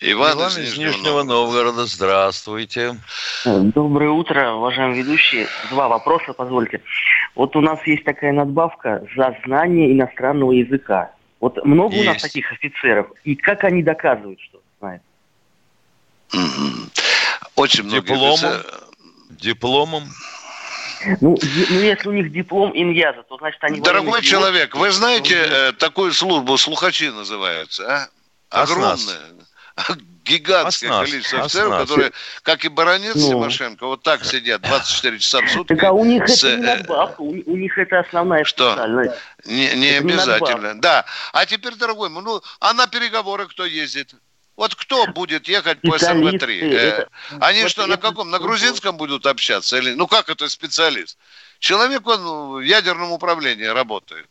Иван, 0.01 0.37
Иван 0.37 0.51
из, 0.51 0.57
из 0.57 0.77
Нижнего, 0.77 0.91
Нижнего 0.91 1.23
Новгорода. 1.23 1.85
Здравствуйте. 1.85 2.95
Доброе 3.43 4.11
утро, 4.11 4.53
уважаемые 4.53 5.01
ведущие. 5.01 5.47
Два 5.71 5.89
вопроса, 5.89 6.31
позвольте. 6.31 6.81
Вот 7.35 7.55
у 7.57 7.61
нас 7.61 7.85
есть 7.85 8.05
такая 8.05 8.31
надбавка 8.31 9.03
за 9.15 9.37
знание 9.45 9.91
иностранного 9.91 10.53
языка. 10.53 11.11
Вот 11.41 11.63
много 11.65 11.95
есть. 11.95 12.07
у 12.07 12.13
нас 12.13 12.21
таких 12.21 12.51
офицеров, 12.51 13.07
и 13.25 13.35
как 13.35 13.65
они 13.65 13.83
доказывают, 13.83 14.39
что 14.39 14.61
знают? 14.79 15.03
Очень 17.55 17.83
много 17.83 18.01
Дипломом? 18.01 18.61
Дипломом? 19.31 20.03
Ну, 21.21 21.37
ну, 21.41 21.79
если 21.79 22.09
у 22.09 22.11
них 22.11 22.31
диплом 22.31 22.71
иньяза, 22.75 23.23
то 23.23 23.37
значит 23.37 23.63
они... 23.63 23.79
Дорогой 23.79 24.21
человек, 24.21 24.75
вы 24.75 24.91
знаете 24.91 25.35
э, 25.35 25.71
такую 25.71 26.11
службу, 26.11 26.57
слухачи 26.57 27.09
называются, 27.09 27.87
а? 27.89 28.09
Огромная 28.49 28.97
гигантское 30.29 30.89
Оснас, 30.91 31.09
количество 31.09 31.39
офицеров, 31.39 31.73
Оснас. 31.73 31.89
которые, 31.89 32.11
как 32.43 32.65
и 32.65 32.67
баронец 32.69 33.15
ну. 33.15 33.29
Тимошенко, 33.29 33.87
вот 33.87 34.03
так 34.03 34.23
сидят 34.23 34.61
24 34.61 35.19
часа 35.19 35.41
в 35.41 35.49
сутки. 35.49 35.73
Так 35.73 35.83
а 35.83 35.91
у 35.91 36.05
них 36.05 36.27
с... 36.27 36.43
это 36.43 36.57
не 36.57 36.65
надбавка, 36.65 37.21
у, 37.21 37.29
у 37.29 37.57
них 37.57 37.77
это 37.77 37.99
основная 37.99 38.43
Что? 38.43 38.71
специальность. 38.71 39.15
Не, 39.45 39.73
не 39.75 39.87
это 39.91 40.05
обязательно, 40.05 40.73
не 40.73 40.81
да. 40.81 41.05
А 41.33 41.45
теперь, 41.45 41.75
дорогой 41.75 42.09
мой, 42.09 42.23
ну, 42.23 42.41
а 42.59 42.73
на 42.73 42.87
переговоры 42.87 43.47
кто 43.47 43.65
ездит? 43.65 44.13
Вот 44.55 44.75
кто 44.75 45.07
будет 45.07 45.47
ехать 45.47 45.79
по 45.81 45.95
СМВ-3? 45.95 46.73
Э, 46.73 47.05
они 47.39 47.61
вот 47.61 47.71
что, 47.71 47.87
на 47.87 47.95
каком? 47.95 48.29
На 48.29 48.39
грузинском 48.39 48.97
будут 48.97 49.25
общаться? 49.25 49.77
Или, 49.77 49.93
ну 49.93 50.05
как 50.05 50.29
это 50.29 50.49
специалист? 50.49 51.17
Человек, 51.59 52.05
он 52.05 52.55
в 52.55 52.59
ядерном 52.59 53.13
управлении 53.13 53.63
работает. 53.63 54.27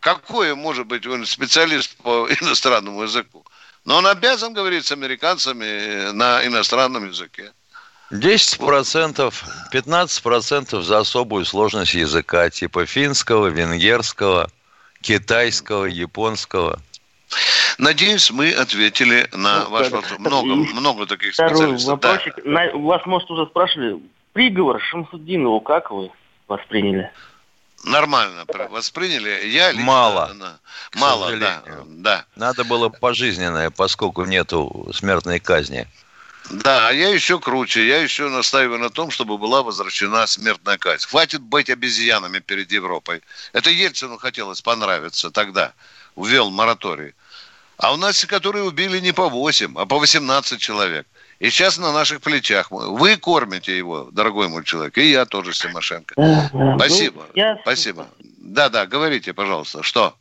Какой 0.00 0.56
может 0.56 0.86
быть 0.86 1.06
он 1.06 1.24
специалист 1.24 1.96
по 1.98 2.26
иностранному 2.40 3.04
языку? 3.04 3.46
Но 3.84 3.96
он 3.96 4.06
обязан 4.06 4.52
говорить 4.52 4.86
с 4.86 4.92
американцами 4.92 6.12
на 6.12 6.46
иностранном 6.46 7.08
языке. 7.08 7.52
10%, 8.12 9.32
15% 9.72 10.82
за 10.82 10.98
особую 10.98 11.44
сложность 11.44 11.94
языка, 11.94 12.50
типа 12.50 12.84
финского, 12.84 13.46
венгерского, 13.46 14.50
китайского, 15.00 15.84
японского. 15.84 16.80
Надеюсь, 17.78 18.30
мы 18.30 18.52
ответили 18.52 19.28
на 19.32 19.64
ну, 19.64 19.70
ваш 19.70 19.90
вопрос. 19.90 20.18
Много, 20.18 20.54
много 20.54 21.06
таких 21.06 21.34
Второй 21.34 21.56
специалистов. 21.56 21.90
Вопросик. 21.92 22.34
Да. 22.36 22.50
На, 22.50 22.76
вас, 22.76 23.06
может, 23.06 23.30
уже 23.30 23.46
спрашивали, 23.46 24.00
приговор 24.32 24.82
Шамсудинову 24.82 25.60
как 25.60 25.90
вы 25.90 26.10
восприняли? 26.48 27.12
Нормально 27.84 28.44
восприняли. 28.70 29.48
Я 29.48 29.70
лично, 29.70 29.84
мало. 29.84 30.36
Мало, 30.94 31.36
да, 31.36 31.62
да. 31.86 32.24
Надо 32.36 32.64
было 32.64 32.88
пожизненное, 32.88 33.70
поскольку 33.70 34.24
нету 34.24 34.90
смертной 34.94 35.40
казни. 35.40 35.86
Да, 36.50 36.88
а 36.88 36.92
я 36.92 37.10
еще 37.10 37.38
круче. 37.38 37.86
Я 37.86 37.98
еще 37.98 38.28
настаиваю 38.28 38.80
на 38.80 38.90
том, 38.90 39.10
чтобы 39.10 39.38
была 39.38 39.62
возвращена 39.62 40.26
смертная 40.26 40.78
казнь. 40.78 41.06
Хватит 41.06 41.42
быть 41.42 41.70
обезьянами 41.70 42.40
перед 42.40 42.72
Европой. 42.72 43.22
Это 43.52 43.70
Ельцину 43.70 44.18
хотелось 44.18 44.60
понравиться 44.60 45.30
тогда. 45.30 45.72
Увел 46.16 46.50
мораторий. 46.50 47.14
А 47.76 47.92
у 47.92 47.96
нас, 47.96 48.24
которые 48.24 48.64
убили 48.64 48.98
не 48.98 49.12
по 49.12 49.28
8, 49.28 49.78
а 49.78 49.86
по 49.86 49.98
18 49.98 50.60
человек. 50.60 51.06
И 51.40 51.48
сейчас 51.48 51.78
на 51.78 51.90
наших 51.90 52.20
плечах. 52.20 52.70
Вы 52.70 53.16
кормите 53.16 53.76
его, 53.76 54.10
дорогой 54.12 54.48
мой 54.48 54.62
человек, 54.62 54.98
и 54.98 55.10
я 55.10 55.24
тоже, 55.24 55.52
Тимошенко. 55.52 56.14
Спасибо. 56.76 57.24
Ну, 57.34 57.58
Спасибо. 57.62 58.06
Да-да, 58.38 58.86
говорите, 58.86 59.32
пожалуйста, 59.32 59.82
что? 59.82 60.14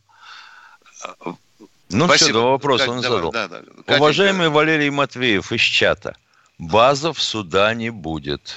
Ну, 1.89 2.05
Спасибо. 2.05 2.15
все, 2.15 2.33
два 2.33 2.51
вопроса 2.51 2.85
как, 2.85 2.93
он 2.93 3.01
давай, 3.01 3.17
задал. 3.17 3.31
Да, 3.31 3.47
да. 3.47 3.61
Уважаемый 3.97 4.47
как... 4.47 4.55
Валерий 4.55 4.89
Матвеев 4.89 5.51
из 5.51 5.61
чата. 5.61 6.15
База 6.57 7.11
в 7.11 7.21
суда 7.21 7.73
не 7.73 7.89
будет. 7.89 8.55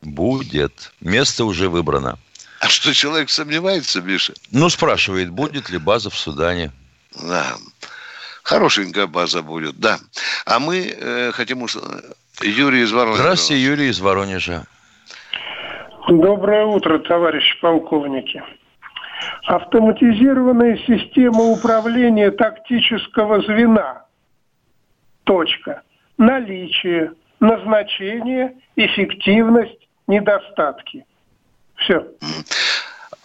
Будет. 0.00 0.92
Место 1.00 1.44
уже 1.44 1.68
выбрано. 1.68 2.18
А 2.60 2.68
что, 2.68 2.94
человек 2.94 3.28
сомневается, 3.28 4.00
Миша? 4.00 4.32
Ну, 4.50 4.70
спрашивает, 4.70 5.30
будет 5.30 5.68
ли 5.68 5.76
база 5.76 6.08
в 6.08 6.16
Судане. 6.16 6.72
Да. 7.20 7.56
Хорошенькая 8.44 9.06
база 9.06 9.42
будет, 9.42 9.80
да. 9.80 9.98
А 10.44 10.60
мы 10.60 10.86
э, 10.86 11.32
хотим... 11.32 11.62
Уж... 11.62 11.76
Юрий 12.42 12.82
из 12.82 12.92
Воронежа. 12.92 13.22
Здравствуйте, 13.22 13.62
Юрий 13.62 13.88
из 13.88 14.00
Воронежа. 14.00 14.64
Доброе 16.08 16.66
утро, 16.66 16.98
товарищи 16.98 17.58
полковники. 17.62 18.42
Автоматизированная 19.44 20.76
система 20.86 21.42
управления 21.44 22.30
тактического 22.30 23.40
звена. 23.42 24.04
Точка. 25.24 25.82
Наличие, 26.18 27.14
назначение, 27.40 28.54
эффективность, 28.76 29.88
недостатки. 30.06 31.06
Все. 31.76 32.06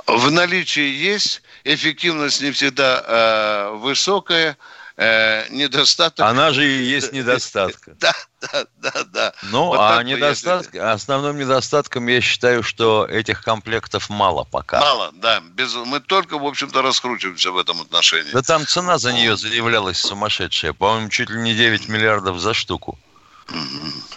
В 0.07 0.31
наличии 0.31 0.89
есть, 0.89 1.41
эффективность 1.65 2.41
не 2.41 2.51
всегда 2.51 3.03
э, 3.05 3.75
высокая, 3.79 4.55
э, 4.99 5.47
недостаток... 5.49 6.25
Она 6.25 6.51
же 6.51 6.67
и 6.67 6.83
есть 6.83 7.11
недостаток. 7.13 7.79
Да, 7.99 8.13
да, 8.39 8.65
да, 8.77 9.03
да. 9.11 9.33
Ну, 9.51 9.65
вот 9.65 9.79
а 9.79 10.01
недостаток, 10.03 10.73
основным 10.75 11.37
недостатком 11.37 12.07
я 12.07 12.21
считаю, 12.21 12.63
что 12.63 13.05
этих 13.05 13.41
комплектов 13.43 14.09
мало 14.09 14.45
пока. 14.45 14.79
Мало, 14.79 15.11
да. 15.13 15.41
Без, 15.41 15.75
мы 15.75 15.99
только, 15.99 16.37
в 16.37 16.45
общем-то, 16.45 16.81
раскручиваемся 16.81 17.51
в 17.51 17.57
этом 17.57 17.81
отношении. 17.81 18.31
Да 18.31 18.41
там 18.41 18.65
цена 18.65 18.97
за 18.97 19.11
нее 19.11 19.35
заявлялась 19.35 19.99
сумасшедшая. 19.99 20.71
По-моему, 20.71 21.09
чуть 21.09 21.29
ли 21.29 21.41
не 21.41 21.53
9 21.53 21.89
миллиардов 21.89 22.39
за 22.39 22.53
штуку. 22.53 22.97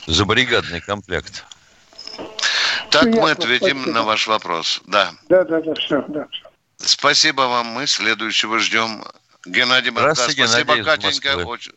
За 0.07 0.25
бригадный 0.25 0.81
комплект. 0.81 1.45
Так 2.91 3.07
мы 3.07 3.31
ответим 3.31 3.81
спасибо. 3.81 3.93
на 3.93 4.03
ваш 4.03 4.27
вопрос. 4.27 4.81
Да. 4.87 5.13
Да, 5.29 5.45
да, 5.45 5.61
да, 5.61 5.75
все, 5.75 6.05
да. 6.09 6.27
Спасибо 6.77 7.43
вам. 7.43 7.67
Мы 7.69 7.87
следующего 7.87 8.59
ждем. 8.59 9.05
Геннадий 9.47 9.91
Маркас. 9.91 10.19
Спасибо, 10.19 10.47
Геннадий 10.77 10.85
Катенька. 10.85 11.47
Очень... 11.47 11.73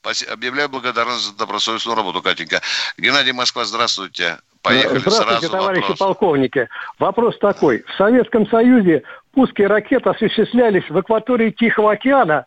Спасибо. 0.00 0.32
Объявляю 0.32 0.68
благодарность 0.68 1.24
за 1.24 1.36
добросовестную 1.36 1.96
работу, 1.96 2.22
Катенька. 2.22 2.60
Геннадий 2.96 3.32
Москва, 3.32 3.64
здравствуйте. 3.64 4.38
Поехали 4.62 4.98
Здравствуйте, 4.98 5.32
сразу 5.32 5.50
товарищи 5.50 5.80
вопрос. 5.82 5.98
полковники. 5.98 6.68
Вопрос 6.98 7.38
такой. 7.38 7.82
В 7.86 7.96
Советском 7.96 8.46
Союзе 8.48 9.02
пуски 9.32 9.62
ракет 9.62 10.06
осуществлялись 10.06 10.88
в 10.90 10.96
акватории 10.96 11.50
Тихого 11.50 11.92
океана 11.92 12.44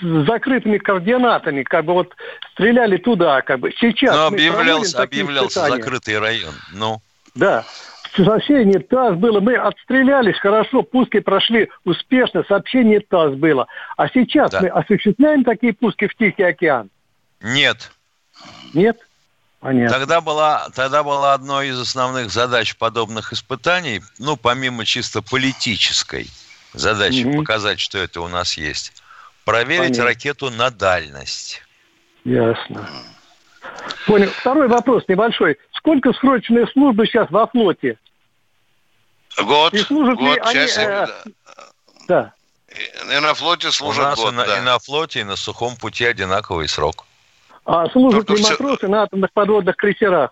с 0.00 0.26
закрытыми 0.26 0.76
координатами, 0.76 1.62
как 1.62 1.86
бы 1.86 1.94
вот 1.94 2.14
стреляли 2.52 2.98
туда, 2.98 3.40
как 3.40 3.60
бы. 3.60 3.72
Сейчас 3.80 4.14
Но 4.14 4.28
мы 4.30 4.36
объявлялся, 4.36 5.02
объявлялся 5.02 5.60
испытания. 5.60 5.82
закрытый 5.82 6.18
район. 6.18 6.54
Ну, 6.72 7.00
Да. 7.34 7.64
Сообщение 8.16 8.78
ТАСС 8.80 9.16
было. 9.16 9.40
Мы 9.40 9.56
отстрелялись 9.56 10.38
хорошо, 10.38 10.82
пуски 10.82 11.20
прошли 11.20 11.68
успешно, 11.84 12.44
сообщение 12.48 13.00
ТАСС 13.00 13.34
было. 13.34 13.66
А 13.96 14.08
сейчас 14.08 14.50
Да. 14.50 14.60
мы 14.62 14.68
осуществляем 14.68 15.44
такие 15.44 15.72
пуски 15.74 16.06
в 16.06 16.14
Тихий 16.16 16.42
океан? 16.42 16.90
нет. 17.42 17.90
Нет? 18.74 18.96
Понятно. 19.60 19.98
Тогда 19.98 20.20
была, 20.20 20.68
тогда 20.74 21.02
была 21.02 21.32
одной 21.34 21.68
из 21.68 21.80
основных 21.80 22.30
задач 22.30 22.76
подобных 22.76 23.32
испытаний, 23.32 24.00
ну, 24.18 24.36
помимо 24.36 24.84
чисто 24.84 25.22
политической 25.22 26.26
задачи 26.74 27.24
Мгм. 27.24 27.38
показать, 27.38 27.80
что 27.80 27.98
это 27.98 28.20
у 28.20 28.28
нас 28.28 28.56
есть, 28.58 28.92
проверить 29.44 29.96
Понятно. 29.96 30.04
ракету 30.04 30.50
на 30.50 30.70
дальность. 30.70 31.62
Ясно. 32.24 32.86
Понял. 34.06 34.28
Второй 34.40 34.68
вопрос 34.68 35.04
небольшой. 35.08 35.56
Сколько 35.72 36.12
срочной 36.12 36.66
службы 36.68 37.06
сейчас 37.06 37.30
во 37.30 37.46
флоте? 37.46 37.98
Год, 39.38 39.74
И 39.74 39.78
служат 39.78 40.18
ли 40.18 40.26
год, 40.28 40.38
они, 40.42 40.54
часть, 40.54 40.78
э, 40.78 41.06
Да. 42.08 42.32
И 43.10 43.20
на 43.20 43.34
флоте 43.34 43.68
У 43.68 43.72
служат 43.72 44.04
нас 44.04 44.18
год, 44.18 44.32
и, 44.32 44.36
на, 44.36 44.46
да. 44.46 44.58
и 44.58 44.60
на 44.60 44.78
флоте, 44.78 45.20
и 45.20 45.24
на 45.24 45.36
сухом 45.36 45.76
пути 45.76 46.04
одинаковый 46.04 46.68
срок. 46.68 47.04
А 47.64 47.88
служат 47.90 48.26
Только 48.26 48.40
ли 48.40 48.48
матросы 48.48 48.88
на 48.88 49.02
атомных 49.02 49.32
подводных 49.32 49.76
крейсерах? 49.76 50.30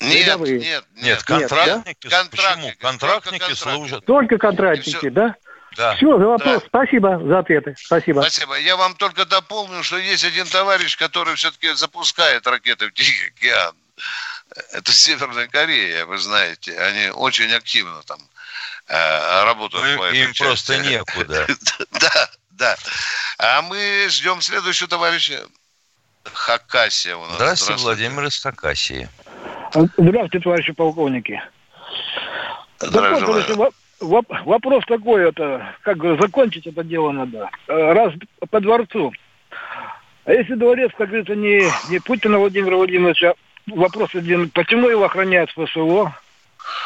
Нет, 0.00 0.26
Рядовые. 0.26 0.58
нет, 0.58 0.84
Нет, 0.96 1.04
нет. 1.04 1.22
контрактники, 1.22 2.08
да? 2.08 2.24
почему? 2.30 2.42
Контрактники, 2.42 2.78
Контрактники 2.78 3.38
только 3.40 3.54
служат. 3.56 4.04
Только 4.04 4.38
контрактники, 4.38 5.08
да? 5.10 5.36
Да. 5.76 5.94
Все, 5.96 6.18
за 6.18 6.26
вопрос. 6.26 6.62
Спасибо 6.66 7.20
за 7.24 7.38
ответы. 7.38 7.74
Спасибо. 7.78 8.20
Спасибо. 8.20 8.58
Я 8.58 8.76
вам 8.76 8.94
только 8.94 9.24
дополню, 9.24 9.82
что 9.82 9.96
есть 9.96 10.24
один 10.24 10.46
товарищ, 10.46 10.96
который 10.98 11.34
все-таки 11.36 11.72
запускает 11.74 12.46
ракеты 12.46 12.88
в 12.88 12.92
Тихий 12.92 13.28
океан. 13.28 13.74
Это 14.72 14.92
Северная 14.92 15.48
Корея, 15.48 16.04
вы 16.06 16.18
знаете. 16.18 16.78
Они 16.78 17.08
очень 17.10 17.52
активно 17.52 18.02
там 18.02 18.18
э, 18.88 19.44
работают 19.44 19.84
Ну, 19.92 19.98
по 19.98 20.04
этой 20.04 20.18
им 20.24 20.32
просто 20.34 20.74
части. 20.76 20.88
некуда. 20.90 21.46
Да, 22.00 22.28
да. 22.50 22.76
А 23.38 23.62
мы 23.62 24.06
ждем 24.10 24.40
следующего 24.40 24.88
товарища. 24.88 25.40
Хакасия 26.24 27.16
у 27.16 27.24
нас. 27.26 27.34
Здравствуйте, 27.36 27.82
Владимир 27.82 28.24
из 28.24 28.40
Хакасии. 28.40 29.08
Здравствуйте, 29.96 30.40
товарищи 30.40 30.72
полковники. 30.72 31.42
Воп- 34.00 34.42
вопрос 34.44 34.84
такой, 34.86 35.28
это, 35.28 35.74
как 35.82 35.98
бы 35.98 36.16
закончить 36.20 36.66
это 36.66 36.82
дело 36.82 37.12
надо. 37.12 37.48
Э, 37.68 37.92
Раз 37.92 38.12
по 38.50 38.60
дворцу. 38.60 39.12
А 40.24 40.32
если 40.32 40.54
дворец, 40.54 40.90
как 40.98 41.08
говорится, 41.08 41.34
не, 41.34 41.62
не 41.90 41.98
Путина 42.00 42.38
Владимира 42.38 42.76
Владимировича, 42.76 43.34
вопрос 43.66 44.14
один, 44.14 44.50
почему 44.50 44.88
его 44.88 45.04
охраняют 45.04 45.50
ФСО? 45.50 46.14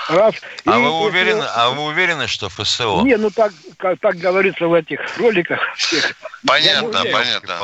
Раз. 0.09 0.35
А 0.65 0.77
И 0.79 0.83
вы 0.83 0.89
если- 0.89 1.07
уверены, 1.09 1.45
а 1.55 1.71
вы 1.71 1.85
уверены, 1.85 2.27
что 2.29 2.49
ФСО? 2.49 3.03
Не, 3.03 3.17
ну 3.17 3.31
так, 3.31 3.53
как, 3.77 3.99
так 4.01 4.17
говорится 4.17 4.67
в 4.67 4.73
этих 4.75 5.01
роликах. 5.19 5.61
всех. 5.77 6.15
Понятно, 6.47 7.01
уверен. 7.01 7.13
понятно. 7.13 7.59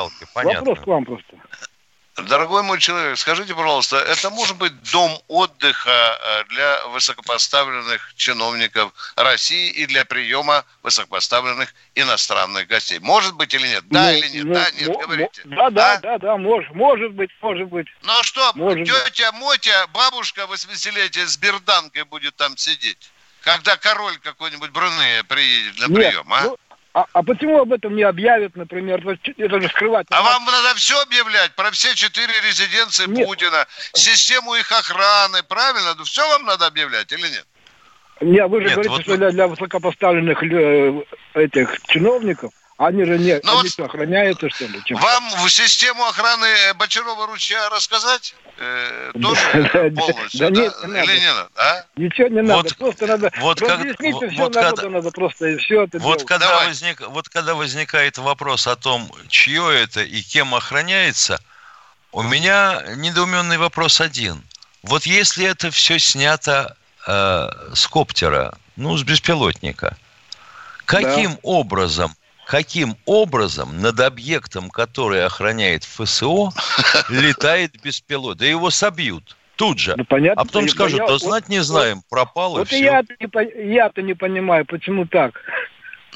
Вопрос 0.61 0.79
к 0.81 0.87
вам 0.87 1.05
просто. 1.05 1.37
Дорогой 2.16 2.62
мой 2.62 2.79
человек, 2.79 3.16
скажите, 3.18 3.55
пожалуйста, 3.55 3.96
это 3.96 4.29
может 4.29 4.59
быть 4.59 4.72
дом 4.92 5.18
отдыха 5.29 5.90
э, 5.90 6.44
для 6.51 6.87
высокопоставленных 6.88 8.12
чиновников 8.16 8.92
России 9.16 9.70
и 9.70 9.87
для 9.87 10.05
приема 10.05 10.66
высокопоставленных 10.83 11.75
иностранных 11.94 12.66
гостей? 12.68 12.98
Может 12.98 13.35
быть 13.35 13.55
или 13.55 13.66
нет? 13.66 13.85
Да 13.88 14.11
Ну, 14.12 14.18
или 14.18 14.29
нет? 14.29 14.44
ну, 14.44 14.55
да, 14.55 14.70
нет, 14.72 14.88
мо- 14.88 14.98
говорите. 14.98 15.42
мо- 15.46 15.70
Да, 15.70 15.70
да, 15.70 15.96
да, 16.01 16.18
да, 16.18 16.37
может, 16.37 16.70
может 16.75 17.12
быть, 17.12 17.31
может 17.40 17.68
быть. 17.68 17.87
Ну 18.03 18.12
а 18.18 18.22
что, 18.22 18.53
Может 18.57 18.87
тетя 18.87 19.33
Мотя, 19.33 19.87
бабушка 19.87 20.42
80-летия 20.42 21.27
с 21.27 21.38
берданкой 21.38 22.05
будет 22.05 22.37
там 22.37 22.59
сидеть, 22.59 23.11
когда 23.40 23.79
король 23.79 24.18
какой-нибудь 24.18 24.68
Брунея 24.70 25.25
приедет 25.25 25.79
на 25.79 25.87
Нет, 25.87 25.96
прием, 26.11 26.31
а? 26.31 26.42
ну, 26.42 26.59
а, 26.94 27.07
а 27.12 27.22
почему 27.22 27.61
об 27.61 27.72
этом 27.72 27.96
не 27.96 28.02
объявят, 28.02 28.55
например? 28.55 29.02
Это, 29.38 29.61
же 29.61 29.68
скрывать. 29.68 30.07
А 30.11 30.22
вам 30.22 30.44
надо 30.44 30.74
все 30.76 31.00
объявлять 31.00 31.55
про 31.55 31.70
все 31.70 31.94
четыре 31.94 32.33
резиденции 32.46 33.07
Нет. 33.07 33.26
Путина, 33.26 33.66
систему 33.94 34.55
их 34.55 34.70
охраны, 34.70 35.42
правильно? 35.42 35.94
Ну, 35.96 36.05
все 36.05 36.26
вам 36.28 36.44
надо 36.44 36.66
объявлять 36.66 37.11
или 37.12 37.22
нет? 37.22 37.46
Не, 38.20 38.46
вы 38.46 38.61
же 38.61 38.66
Нет, 38.66 38.74
говорите, 38.74 38.90
вот- 38.90 39.02
что 39.02 39.16
для, 39.16 39.31
для 39.31 39.48
высокопоставленных 39.48 40.42
э, 40.42 41.02
этих 41.35 41.81
чиновников, 41.88 42.52
они 42.78 43.04
же 43.04 43.18
не 43.18 43.35
Ну 43.44 43.52
они 43.52 43.62
вот- 43.62 43.68
что, 43.70 43.85
охраняются, 43.85 44.48
что 44.50 44.64
ли? 44.66 44.80
чем? 44.85 44.98
Вам 44.98 45.28
в 45.30 45.48
систему 45.50 46.04
охраны 46.06 46.46
э, 46.46 46.74
Бочарова 46.74 47.26
ручья 47.26 47.68
рассказать? 47.70 48.35
Э, 48.58 49.12
тоже 49.22 49.92
полностью, 49.96 50.40
Да 50.40 50.50
да? 50.50 50.61
нет, 50.61 50.74
не 50.82 50.88
надо. 50.92 51.04
Или 51.12 51.20
не 51.20 51.26
надо? 51.26 51.48
А? 51.56 51.85
Ничего 51.96 52.28
не 52.28 52.42
надо, 52.42 52.54
Вот- 52.54 52.76
просто 52.76 53.06
надо 53.06 53.30
вот 53.38 53.61
как- 53.61 53.68
разъяснить 53.78 54.14
вот- 54.14 54.30
все 54.30 54.38
вот 54.42 54.54
народу 54.54 54.76
когда- 54.76 54.90
надо 54.90 55.11
просто 55.11 55.46
и 55.48 55.56
все 55.58 55.82
это 55.85 55.98
Вот 55.98 56.18
делать. 56.18 56.26
когда, 56.26 56.64
возник, 56.66 57.00
вот 57.08 57.28
когда 57.28 57.54
возникает 57.54 58.18
вопрос 58.18 58.66
о 58.66 58.76
том, 58.76 59.11
чье 59.28 59.82
это 59.82 60.02
и 60.02 60.20
кем 60.22 60.54
охраняется, 60.54 61.40
у 62.12 62.22
меня 62.22 62.82
недоуменный 62.96 63.58
вопрос 63.58 64.00
один. 64.00 64.42
Вот 64.82 65.06
если 65.06 65.46
это 65.46 65.70
все 65.70 65.98
снято 65.98 66.76
э, 67.06 67.48
с 67.74 67.87
коптера, 67.88 68.56
ну, 68.76 68.96
с 68.96 69.02
беспилотника, 69.02 69.96
каким 70.85 71.38
образом, 71.42 72.14
каким 72.46 72.96
образом 73.07 73.81
над 73.81 74.00
объектом, 74.00 74.70
который 74.70 75.24
охраняет 75.24 75.85
ФСО, 75.85 76.50
летает 77.09 77.81
беспилот? 77.83 78.38
Да 78.38 78.46
его 78.46 78.70
собьют 78.70 79.37
тут 79.57 79.78
же. 79.78 79.94
понятно, 80.09 80.42
а 80.42 80.44
потом 80.44 80.64
я- 80.64 80.70
скажут, 80.70 80.98
я- 81.00 81.07
да 81.07 81.12
вот- 81.12 81.22
знать 81.22 81.48
не 81.48 81.61
знаем, 81.61 82.02
пропал 82.11 82.57
и 82.57 82.59
Вот 82.61 82.68
и 82.72 82.76
все. 82.76 82.85
я 82.85 83.02
не, 83.20 83.74
я-то 83.74 84.02
не 84.02 84.14
понимаю, 84.14 84.64
почему 84.66 85.07
так. 85.07 85.35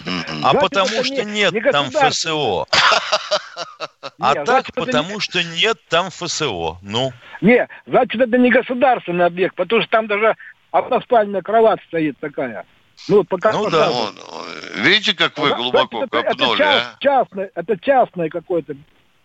А 0.05 0.51
Значит, 0.51 0.61
потому 0.61 1.05
что 1.05 1.25
не- 1.25 1.33
нет 1.33 1.53
не 1.55 1.61
там. 1.61 1.91
ФСО. 1.91 2.67
А 4.19 4.35
так, 4.45 4.73
потому 4.75 5.21
что 5.21 5.43
нет 5.43 5.79
там 5.89 6.11
ФСО. 6.11 6.79
Ну, 6.83 7.12
Не, 7.41 7.67
значит, 7.87 8.21
это 8.21 8.39
не 8.39 8.51
государственный 8.51 9.27
объект, 9.27 9.55
потому 9.57 9.83
что 9.83 9.91
там 9.91 10.07
даже 10.07 10.37
односпальная 10.71 11.43
кровать 11.43 11.81
стоит 11.89 12.19
такая. 12.19 12.65
Ну, 13.09 13.25
пока 13.25 13.53
Ну 13.53 13.71
да, 13.71 13.91
он- 13.91 14.17
видите, 14.83 15.15
как 15.15 15.39
вы 15.39 15.55
глубоко 15.55 16.05
это, 16.05 16.19
это 16.19 16.29
копнули, 16.31 16.59
част- 16.59 16.87
а? 16.87 16.97
частное, 16.99 17.51
это 17.55 17.79
частное 17.79 18.29
какое-то, 18.29 18.75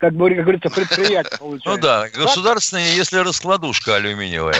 как 0.01 0.13
бы 0.13 0.29
как 0.31 0.39
говорится, 0.39 0.69
предприятие 0.71 1.37
ну 1.39 1.59
получается. 1.59 1.81
да, 1.81 2.09
государственные, 2.09 2.95
если 2.95 3.19
раскладушка 3.19 3.97
алюминиевая. 3.97 4.55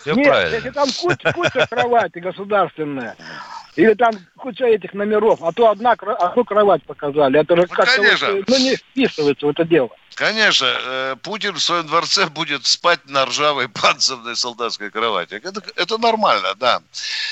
Все 0.00 0.14
Нет, 0.14 0.26
правильно. 0.26 0.54
если 0.54 0.70
там 0.70 0.88
куча, 0.90 1.32
куча 1.34 1.66
кровати 1.66 2.18
государственная, 2.18 3.14
или 3.76 3.92
там 3.92 4.12
куча 4.38 4.64
этих 4.64 4.94
номеров, 4.94 5.42
а 5.42 5.52
то 5.52 5.68
одна, 5.68 5.92
одну 5.92 6.44
кровать 6.46 6.82
показали. 6.84 7.38
Это 7.38 7.56
же 7.56 7.66
как-то 7.66 7.96
конечно. 7.96 8.32
вот, 8.32 8.48
ну, 8.48 8.56
не 8.56 8.76
вписывается 8.76 9.44
в 9.44 9.50
это 9.50 9.64
дело. 9.64 9.90
Конечно, 10.14 10.66
э, 10.66 11.16
Путин 11.22 11.52
в 11.56 11.60
своем 11.60 11.86
дворце 11.86 12.26
будет 12.28 12.64
спать 12.64 13.00
на 13.04 13.26
ржавой 13.26 13.68
панцирной 13.68 14.34
солдатской 14.34 14.90
кровати. 14.90 15.34
Это, 15.34 15.62
это 15.76 15.98
нормально, 15.98 16.54
да. 16.54 16.80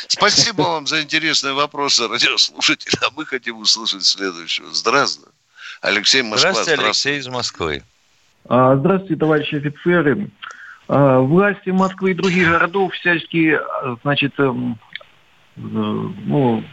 Спасибо 0.07 0.61
вам 0.63 0.87
за 0.87 1.01
интересные 1.01 1.55
вопросы, 1.55 2.07
радиослушатели. 2.09 2.99
А 3.01 3.09
мы 3.17 3.25
хотим 3.25 3.57
услышать 3.57 4.05
следующего. 4.05 4.71
Здравствуйте. 4.71 5.34
Алексей 5.85 6.23
Москва. 6.23 6.53
Здравствуйте, 6.53 6.83
Алексей 6.83 7.19
из 7.19 7.29
Москвы. 7.29 7.83
А, 8.49 8.75
Здравствуйте, 8.77 9.17
товарищи 9.17 9.57
офицеры. 9.57 10.31
А, 10.89 11.21
власти 11.21 11.69
Москвы 11.69 12.13
и 12.13 12.15
других 12.15 12.49
городов 12.49 12.95
всячески, 12.95 13.59
значит, 14.03 14.33
эм, 14.39 14.79
э, 15.57 15.61
ну, 15.61 16.65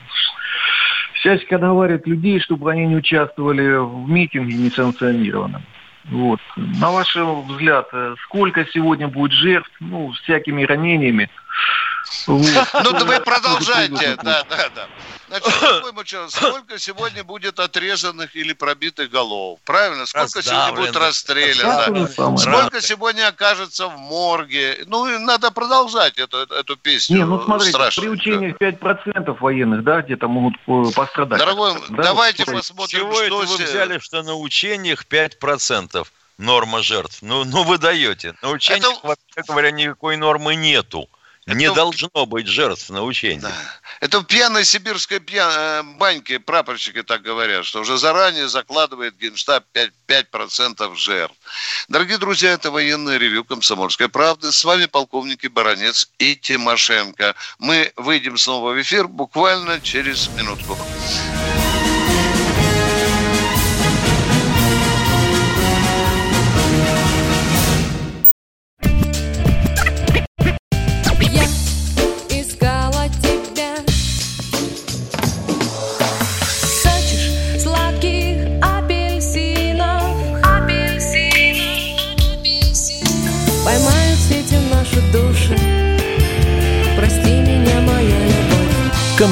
всячески 1.16 1.54
отговаривают 1.54 2.08
людей, 2.08 2.40
чтобы 2.40 2.72
они 2.72 2.86
не 2.86 2.96
участвовали 2.96 3.76
в 3.76 4.10
митинге 4.10 4.54
несанкционированном. 4.54 5.62
Вот. 6.06 6.40
На 6.56 6.92
ваш 6.92 7.14
взгляд, 7.14 7.90
э, 7.92 8.16
сколько 8.24 8.66
сегодня 8.68 9.10
будет 9.10 9.34
жертв, 9.34 9.70
ну, 9.82 10.14
всякими 10.24 10.64
ранениями? 10.64 11.30
Ну, 12.28 12.92
да 12.92 13.06
вы 13.06 13.20
продолжайте, 13.20 14.18
да, 14.24 14.44
да, 14.50 14.70
да. 14.76 14.88
Значит, 15.28 16.32
сколько 16.32 16.78
сегодня 16.78 17.24
будет 17.24 17.60
отрезанных 17.60 18.36
или 18.36 18.54
пробитых 18.54 19.10
голов? 19.10 19.60
Правильно? 19.64 20.06
Сколько 20.06 20.42
сегодня 20.42 20.74
будет 20.74 20.96
расстреляно? 20.96 22.08
Сколько 22.38 22.82
сегодня 22.82 23.28
окажется 23.28 23.88
в 23.88 23.98
морге? 23.98 24.84
Ну, 24.88 25.20
надо 25.20 25.52
продолжать 25.52 26.18
эту, 26.18 26.38
эту 26.38 26.76
песню. 26.76 27.18
Не, 27.18 27.26
ну 27.26 27.42
смотрите, 27.44 27.78
при 27.96 28.10
учениях 28.10 28.58
5% 28.58 29.38
военных, 29.40 29.84
да, 29.84 30.02
где-то 30.02 30.28
могут 30.28 30.56
э, 30.68 30.92
пострадать. 30.94 31.40
Дорогой, 31.40 31.76
да, 31.90 32.04
давайте 32.04 32.44
вот, 32.46 32.56
посмотрим, 32.56 33.00
Чего 33.00 33.14
что... 33.14 33.24
это 33.24 33.36
вы 33.36 33.64
взяли, 33.64 34.00
что 34.00 34.24
на 34.24 34.36
учениях 34.36 35.06
5% 35.06 36.08
норма 36.38 36.82
жертв? 36.84 37.20
Ну, 37.22 37.46
ну 37.46 37.64
вы 37.64 37.78
даете. 37.78 38.36
На 38.42 38.50
учениях, 38.50 38.98
это... 38.98 39.08
вообще 39.08 39.48
говоря, 39.48 39.72
никакой 39.72 40.18
нормы 40.18 40.56
нету. 40.56 41.10
Это... 41.48 41.58
Не 41.58 41.72
должно 41.74 42.26
быть 42.28 42.48
жертв 42.48 42.90
на 42.90 43.04
учении. 43.04 43.40
Да. 43.40 43.52
Это 44.00 44.20
в 44.20 44.26
пьяной 44.26 44.64
сибирской 44.64 45.20
пьян... 45.20 45.52
Э, 45.52 45.84
баньке 45.98 46.40
прапорщики 46.40 47.02
так 47.02 47.24
говорят, 47.24 47.66
что 47.66 47.82
уже 47.82 47.98
заранее 47.98 48.48
закладывает 48.48 49.18
Генштаб 49.18 49.66
5%, 49.74 49.92
5 50.06 50.98
жертв. 50.98 51.36
Дорогие 51.88 52.20
друзья, 52.20 52.52
это 52.52 52.70
военное 52.70 53.18
ревю 53.18 53.44
«Комсомольской 53.44 54.08
правды». 54.08 54.52
С 54.52 54.64
вами 54.64 54.86
полковники 54.86 55.48
Баранец 55.48 56.10
и 56.20 56.36
Тимошенко. 56.36 57.36
Мы 57.58 57.92
выйдем 57.96 58.38
снова 58.38 58.74
в 58.74 58.82
эфир 58.82 59.08
буквально 59.08 59.82
через 59.82 60.28
минутку. 60.30 60.78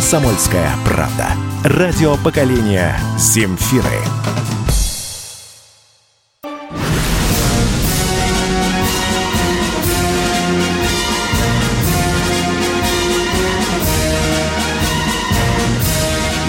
«Комсомольская 0.10 0.72
правда». 0.86 1.28
Радио 1.64 2.18
поколения 2.18 2.99
Земфиры. 3.20 3.84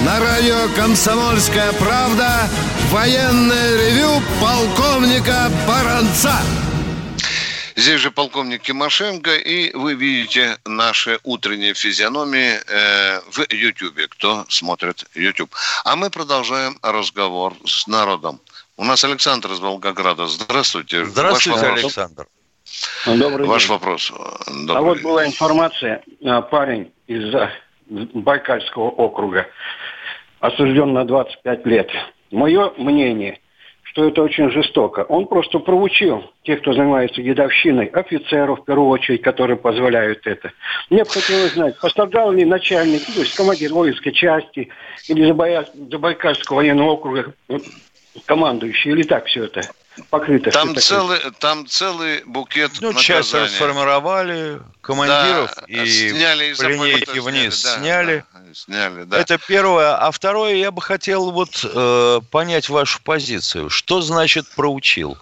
На 0.06 0.20
радио 0.20 0.74
«Комсомольская 0.74 1.74
правда» 1.74 2.48
военное 2.90 3.76
ревю 3.76 4.22
полковника 4.40 5.50
Баранца. 5.68 6.32
Здесь 7.80 8.00
же 8.00 8.10
полковник 8.10 8.62
Тимошенко, 8.62 9.36
и 9.36 9.74
вы 9.74 9.94
видите 9.94 10.58
наши 10.66 11.18
утренние 11.24 11.72
физиономии 11.72 12.56
э, 12.68 13.20
в 13.30 13.50
YouTube, 13.50 14.06
кто 14.10 14.44
смотрит 14.50 15.06
YouTube. 15.14 15.50
А 15.86 15.96
мы 15.96 16.10
продолжаем 16.10 16.76
разговор 16.82 17.54
с 17.64 17.86
народом. 17.86 18.38
У 18.76 18.84
нас 18.84 19.02
Александр 19.02 19.52
из 19.52 19.60
Волгограда. 19.60 20.26
Здравствуйте. 20.26 21.06
Здравствуйте, 21.06 21.58
Ваш 21.58 21.78
Александр. 21.78 22.26
Добрый 23.06 23.46
Ваш 23.46 23.62
день. 23.62 23.70
вопрос. 23.70 24.12
Добрый 24.46 24.76
а 24.76 24.80
вот 24.82 25.00
была 25.00 25.26
информация, 25.26 26.02
а, 26.22 26.42
парень 26.42 26.92
из 27.06 27.34
Байкальского 27.88 28.90
округа 28.90 29.46
осужден 30.40 30.92
на 30.92 31.06
25 31.06 31.64
лет. 31.64 31.88
Мое 32.30 32.74
мнение– 32.76 33.40
что 33.90 34.06
это 34.06 34.22
очень 34.22 34.50
жестоко. 34.50 35.00
Он 35.08 35.26
просто 35.26 35.58
проучил 35.58 36.22
тех, 36.44 36.60
кто 36.60 36.72
занимается 36.72 37.22
дедовщиной, 37.22 37.86
офицеров, 37.86 38.60
в 38.60 38.64
первую 38.64 38.88
очередь, 38.88 39.22
которые 39.22 39.56
позволяют 39.56 40.26
это. 40.26 40.52
Мне 40.90 41.02
бы 41.02 41.10
хотелось 41.10 41.54
знать, 41.54 41.78
пострадал 41.80 42.30
ли 42.30 42.44
начальник, 42.44 43.04
то 43.04 43.20
есть 43.20 43.34
командир 43.34 43.72
воинской 43.72 44.12
части 44.12 44.68
или 45.08 45.34
Забайкальского 45.90 46.56
военного 46.56 46.90
округа 46.90 47.34
командующий, 48.26 48.92
или 48.92 49.02
так 49.02 49.26
все 49.26 49.44
это? 49.44 49.62
Покрыто. 50.08 50.50
Там 50.50 50.76
целый, 50.76 51.18
там 51.38 51.66
целый 51.66 52.22
букет 52.24 52.72
Ну, 52.80 52.94
часть 52.94 53.34
расформировали, 53.34 54.60
командиров 54.80 55.52
да, 55.56 55.64
и 55.66 55.86
сняли 55.86 56.54
по 56.54 56.62
линейке 56.62 57.20
вниз 57.20 57.60
сняли. 57.60 57.72
Да, 57.72 57.78
сняли. 57.78 58.24
Да, 58.32 58.54
сняли 58.54 59.04
да. 59.04 59.18
Это 59.18 59.38
первое. 59.38 59.96
А 59.96 60.10
второе, 60.10 60.54
я 60.54 60.70
бы 60.70 60.80
хотел 60.82 61.30
вот 61.30 61.64
э, 61.64 62.20
понять 62.30 62.68
вашу 62.68 63.02
позицию. 63.02 63.70
Что 63.70 64.00
значит 64.00 64.48
проучил? 64.54 65.18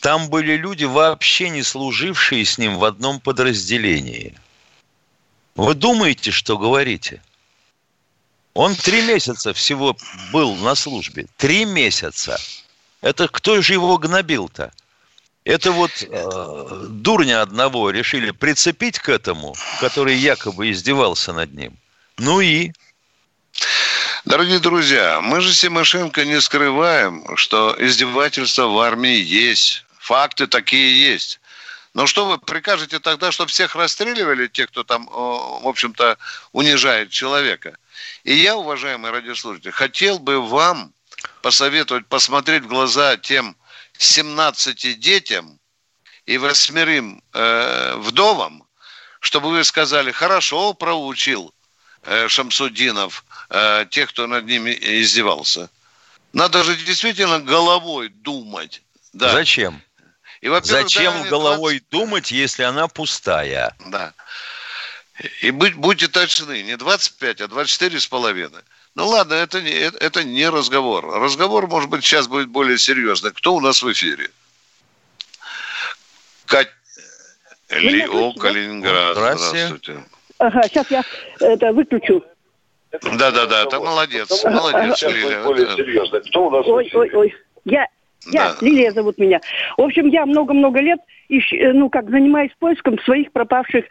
Там 0.00 0.28
были 0.28 0.56
люди, 0.56 0.84
вообще 0.84 1.48
не 1.48 1.62
служившие 1.62 2.44
с 2.44 2.58
ним 2.58 2.76
в 2.76 2.84
одном 2.84 3.20
подразделении. 3.20 4.36
Вы 5.54 5.74
думаете, 5.74 6.30
что 6.30 6.58
говорите? 6.58 7.22
Он 8.54 8.74
три 8.74 9.02
месяца 9.02 9.52
всего 9.52 9.96
был 10.32 10.54
на 10.56 10.74
службе. 10.74 11.26
Три 11.36 11.64
месяца. 11.64 12.38
Это 13.04 13.28
кто 13.28 13.60
же 13.60 13.74
его 13.74 13.98
гнобил-то? 13.98 14.72
Это 15.44 15.72
вот 15.72 15.90
э, 16.00 16.86
дурня 16.88 17.42
одного 17.42 17.90
решили 17.90 18.30
прицепить 18.30 18.98
к 18.98 19.10
этому, 19.10 19.54
который 19.78 20.14
якобы 20.14 20.70
издевался 20.70 21.34
над 21.34 21.52
ним. 21.52 21.76
Ну 22.16 22.40
и? 22.40 22.72
Дорогие 24.24 24.58
друзья, 24.58 25.20
мы 25.20 25.42
же 25.42 25.52
Симошенко 25.52 26.24
не 26.24 26.40
скрываем, 26.40 27.36
что 27.36 27.76
издевательства 27.78 28.68
в 28.68 28.78
армии 28.78 29.18
есть. 29.18 29.84
Факты 29.98 30.46
такие 30.46 30.98
есть. 30.98 31.40
Но 31.92 32.06
что 32.06 32.24
вы 32.24 32.38
прикажете 32.38 33.00
тогда, 33.00 33.32
чтобы 33.32 33.50
всех 33.50 33.76
расстреливали, 33.76 34.46
те, 34.46 34.66
кто 34.66 34.82
там, 34.82 35.04
в 35.12 35.68
общем-то, 35.68 36.16
унижает 36.52 37.10
человека? 37.10 37.76
И 38.24 38.32
я, 38.32 38.56
уважаемые 38.56 39.12
радиослушатели, 39.12 39.72
хотел 39.72 40.18
бы 40.18 40.40
вам 40.40 40.94
посоветовать 41.42 42.06
посмотреть 42.06 42.64
в 42.64 42.68
глаза 42.68 43.16
тем 43.16 43.56
17 43.98 44.98
детям 44.98 45.58
и 46.26 46.38
восьмерым 46.38 47.22
э, 47.32 47.94
вдовам, 47.96 48.66
чтобы 49.20 49.50
вы 49.50 49.64
сказали, 49.64 50.10
хорошо 50.10 50.74
проучил 50.74 51.54
э, 52.02 52.28
Шамсудинов 52.28 53.24
э, 53.50 53.86
тех, 53.90 54.10
кто 54.10 54.26
над 54.26 54.46
ними 54.46 54.76
издевался. 54.80 55.70
Надо 56.32 56.64
же 56.64 56.76
действительно 56.76 57.38
головой 57.38 58.08
думать. 58.08 58.82
Да. 59.12 59.32
Зачем? 59.32 59.80
И, 60.40 60.48
Зачем 60.62 61.22
да, 61.22 61.28
головой 61.30 61.80
20... 61.80 61.88
думать, 61.88 62.30
если 62.30 62.64
она 62.64 62.86
пустая? 62.88 63.74
Да. 63.86 64.12
И 65.40 65.50
будь, 65.50 65.74
будьте 65.74 66.08
точны, 66.08 66.62
не 66.62 66.76
25, 66.76 67.40
а 67.40 67.48
24 67.48 68.00
с 68.00 68.06
половиной. 68.06 68.60
Ну 68.94 69.08
ладно, 69.08 69.34
это 69.34 69.60
не, 69.60 69.70
это 69.70 70.22
не 70.22 70.48
разговор. 70.48 71.04
Разговор, 71.20 71.66
может 71.66 71.90
быть, 71.90 72.04
сейчас 72.04 72.28
будет 72.28 72.48
более 72.48 72.78
серьезный. 72.78 73.32
Кто 73.32 73.54
у 73.54 73.60
нас 73.60 73.82
в 73.82 73.92
эфире? 73.92 74.28
Кать... 76.46 76.70
Лио, 77.70 78.32
Калининград. 78.34 79.16
Здравствуйте. 79.16 79.66
Здравствуйте. 79.66 80.04
Ага, 80.38 80.62
сейчас 80.68 80.90
я 80.90 81.02
это 81.40 81.72
выключу. 81.72 82.22
Да, 83.18 83.32
да, 83.32 83.46
да, 83.46 83.62
это 83.64 83.80
молодец, 83.80 84.44
молодец, 84.44 85.02
Лилия. 85.02 85.42
Более 85.42 85.66
серьезно. 85.74 86.20
Кто 86.20 86.46
у 86.46 86.50
нас 86.50 86.64
ой, 86.66 86.88
ой, 86.94 87.10
ой. 87.12 87.34
Я, 87.64 87.88
я, 88.26 88.50
да. 88.50 88.56
Лилия 88.60 88.92
зовут 88.92 89.18
меня. 89.18 89.40
В 89.76 89.82
общем, 89.82 90.06
я 90.06 90.24
много-много 90.26 90.78
лет, 90.80 91.00
ищ, 91.28 91.52
ну, 91.72 91.90
как 91.90 92.08
занимаюсь 92.10 92.52
поиском 92.60 93.00
своих 93.00 93.32
пропавших, 93.32 93.84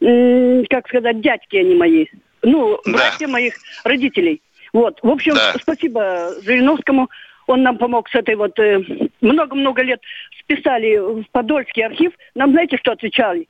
как 0.00 0.88
сказать, 0.88 1.20
дядьки 1.20 1.56
они 1.56 1.76
мои 1.76 2.06
ну, 2.42 2.80
да. 2.84 2.92
братья 2.92 3.28
моих 3.28 3.54
родителей. 3.84 4.42
Вот, 4.72 4.98
в 5.02 5.08
общем, 5.08 5.34
да. 5.34 5.54
спасибо 5.60 6.34
Жириновскому. 6.42 7.10
Он 7.46 7.62
нам 7.62 7.78
помог 7.78 8.08
с 8.08 8.14
этой 8.14 8.36
вот... 8.36 8.58
Э, 8.58 8.80
много-много 9.20 9.82
лет 9.82 10.00
списали 10.40 10.96
в 10.96 11.24
Подольский 11.32 11.84
архив. 11.84 12.12
Нам 12.34 12.52
знаете, 12.52 12.76
что 12.78 12.92
отвечали? 12.92 13.48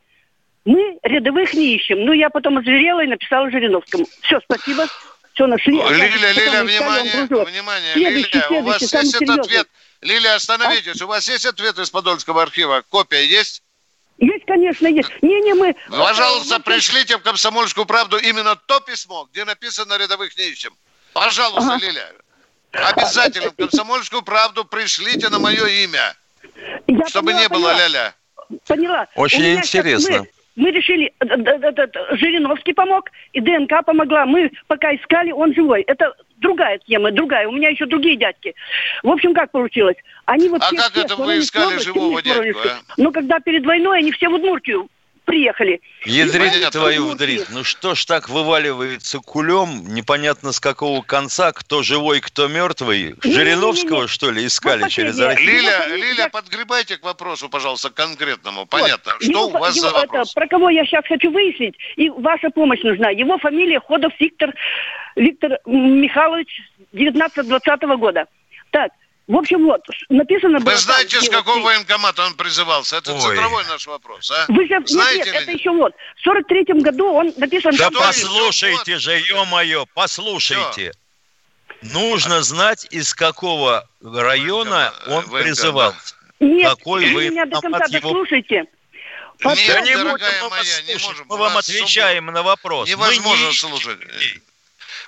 Мы 0.64 0.98
рядовых 1.02 1.54
не 1.54 1.76
ищем. 1.76 2.04
Ну, 2.04 2.12
я 2.12 2.30
потом 2.30 2.58
озверела 2.58 3.04
и 3.04 3.08
написала 3.08 3.50
Жириновскому. 3.50 4.06
Все, 4.22 4.40
спасибо. 4.40 4.86
Все 5.34 5.46
нашли. 5.46 5.74
Лиля, 5.74 6.32
Лиля, 6.32 6.64
внимание, 6.64 7.44
внимание. 7.44 7.92
Следующий, 7.94 8.38
Лиля, 8.50 8.60
у 8.60 8.64
вас 8.64 8.82
есть 8.82 9.14
этот 9.14 9.38
ответ. 9.38 9.68
Лилия, 10.02 10.34
остановитесь. 10.34 11.00
А? 11.00 11.04
У 11.04 11.08
вас 11.08 11.28
есть 11.28 11.46
ответ 11.46 11.78
из 11.78 11.90
Подольского 11.90 12.42
архива? 12.42 12.82
Копия 12.88 13.24
есть? 13.24 13.61
Есть, 14.22 14.44
конечно, 14.46 14.86
есть. 14.86 15.10
Не-не, 15.20 15.54
мы... 15.54 15.74
Пожалуйста, 15.90 16.60
пришлите 16.60 17.18
в 17.18 17.22
«Комсомольскую 17.22 17.86
правду» 17.86 18.18
именно 18.18 18.54
то 18.54 18.78
письмо, 18.78 19.28
где 19.32 19.44
написано 19.44 19.98
«Рядовых 19.98 20.38
не 20.38 20.44
ищем». 20.44 20.72
Пожалуйста, 21.12 21.74
ага. 21.74 21.84
Лиля. 21.84 22.08
Обязательно 22.70 23.50
в 23.50 23.56
«Комсомольскую 23.56 24.22
правду» 24.22 24.64
пришлите 24.64 25.28
на 25.28 25.40
мое 25.40 25.66
имя. 25.66 26.14
Я 26.86 27.06
чтобы 27.08 27.32
поняла, 27.32 27.42
не 27.42 27.48
было 27.48 27.76
ля-ля. 27.76 28.14
Поняла. 28.68 29.08
Очень 29.16 29.56
интересно. 29.56 30.20
Мы, 30.20 30.28
мы 30.54 30.70
решили, 30.70 31.12
э, 31.18 32.16
Жириновский 32.16 32.74
помог, 32.74 33.10
и 33.32 33.40
ДНК 33.40 33.84
помогла. 33.84 34.24
Мы 34.24 34.52
пока 34.68 34.94
искали, 34.94 35.32
он 35.32 35.52
живой. 35.52 35.82
Это 35.82 36.14
другая 36.42 36.78
тема, 36.78 37.10
другая. 37.10 37.48
У 37.48 37.52
меня 37.52 37.70
еще 37.70 37.86
другие 37.86 38.16
дядьки. 38.16 38.54
В 39.02 39.08
общем, 39.08 39.32
как 39.32 39.50
получилось? 39.50 39.96
Они 40.26 40.48
вот 40.48 40.62
а 40.62 40.66
все, 40.66 40.76
как 40.76 40.92
все 40.92 41.00
это 41.02 41.16
вы 41.16 41.38
искали 41.38 41.78
живого 41.78 42.20
дядьку, 42.20 42.58
а? 42.58 42.80
Но 42.98 43.10
когда 43.10 43.40
перед 43.40 43.64
войной 43.64 44.00
они 44.00 44.12
все 44.12 44.28
в 44.28 44.34
Удмуртию 44.34 44.88
приехали. 45.32 45.80
Ядрить 46.04 46.70
твою 46.72 47.08
вдрить. 47.08 47.46
Ну 47.48 47.64
что 47.64 47.94
ж 47.94 48.04
так 48.04 48.28
вываливается 48.28 49.18
кулем, 49.20 49.94
непонятно 49.94 50.52
с 50.52 50.60
какого 50.60 51.00
конца, 51.00 51.52
кто 51.52 51.82
живой, 51.82 52.20
кто 52.20 52.48
мертвый. 52.48 53.14
Не, 53.24 53.32
Жириновского, 53.32 53.96
не, 53.96 54.02
не, 54.02 54.08
что 54.08 54.30
ли, 54.30 54.44
искали 54.44 54.82
вот 54.82 54.90
через 54.90 55.18
Россию? 55.18 55.48
Лиля, 55.48 55.86
Лиля, 55.96 56.28
подгребайте 56.28 56.98
к 56.98 57.02
вопросу, 57.02 57.48
пожалуйста, 57.48 57.88
конкретному. 57.88 58.66
Понятно. 58.66 59.12
Вот. 59.12 59.22
Что 59.22 59.32
его, 59.32 59.46
у 59.46 59.50
вас 59.52 59.74
его, 59.74 59.88
за 59.88 59.94
вопрос? 59.94 60.28
Это, 60.28 60.34
про 60.34 60.48
кого 60.48 60.68
я 60.68 60.84
сейчас 60.84 61.06
хочу 61.06 61.30
выяснить, 61.30 61.76
и 61.96 62.10
ваша 62.10 62.50
помощь 62.50 62.82
нужна. 62.82 63.08
Его 63.08 63.38
фамилия 63.38 63.80
Ходов 63.80 64.12
Виктор, 64.20 64.52
Виктор 65.16 65.58
Михайлович, 65.64 66.60
19-20 66.92 67.96
года. 67.96 68.26
Так, 68.70 68.92
в 69.28 69.36
общем, 69.36 69.64
вот, 69.64 69.80
написано... 70.08 70.58
Вы 70.58 70.76
знаете, 70.76 71.20
с 71.20 71.28
какого 71.28 71.56
вот, 71.56 71.64
военкомата 71.64 72.24
он 72.26 72.34
призывался? 72.34 72.96
Это 72.96 73.14
Ой. 73.14 73.20
центровой 73.20 73.64
наш 73.66 73.86
вопрос, 73.86 74.30
а? 74.30 74.46
Вы 74.48 74.66
же, 74.66 74.80
знаете 74.86 75.18
нет, 75.18 75.26
нет, 75.26 75.42
это 75.42 75.52
еще 75.52 75.70
вот. 75.70 75.94
В 76.16 76.26
43-м 76.26 76.80
году 76.80 77.12
он 77.12 77.32
написан... 77.36 77.74
Да 77.76 77.90
послушайте 77.90 78.98
же, 78.98 79.12
ё-моё, 79.12 79.86
послушайте. 79.94 80.92
Что? 80.92 81.02
Нужно 81.82 82.42
знать, 82.42 82.86
из 82.90 83.14
какого 83.14 83.88
района 84.02 84.92
он 85.08 85.28
призывался. 85.28 86.14
Нет, 86.38 86.70
Какой 86.70 87.12
вы 87.12 87.30
меня 87.30 87.46
до 87.46 87.60
конца 87.60 87.84
его... 87.86 88.08
дослушайте. 88.08 88.64
Нет, 89.44 89.58
да 89.66 89.80
не 89.80 89.96
дорогая 89.96 90.48
моя, 90.48 90.82
не 90.82 90.94
можем. 90.94 91.26
Мы 91.28 91.36
вам 91.36 91.56
отвечаем 91.56 92.26
на 92.26 92.42
вопрос. 92.42 92.88
Невозможно 92.88 93.46
не... 93.46 93.52
слушать. 93.52 93.98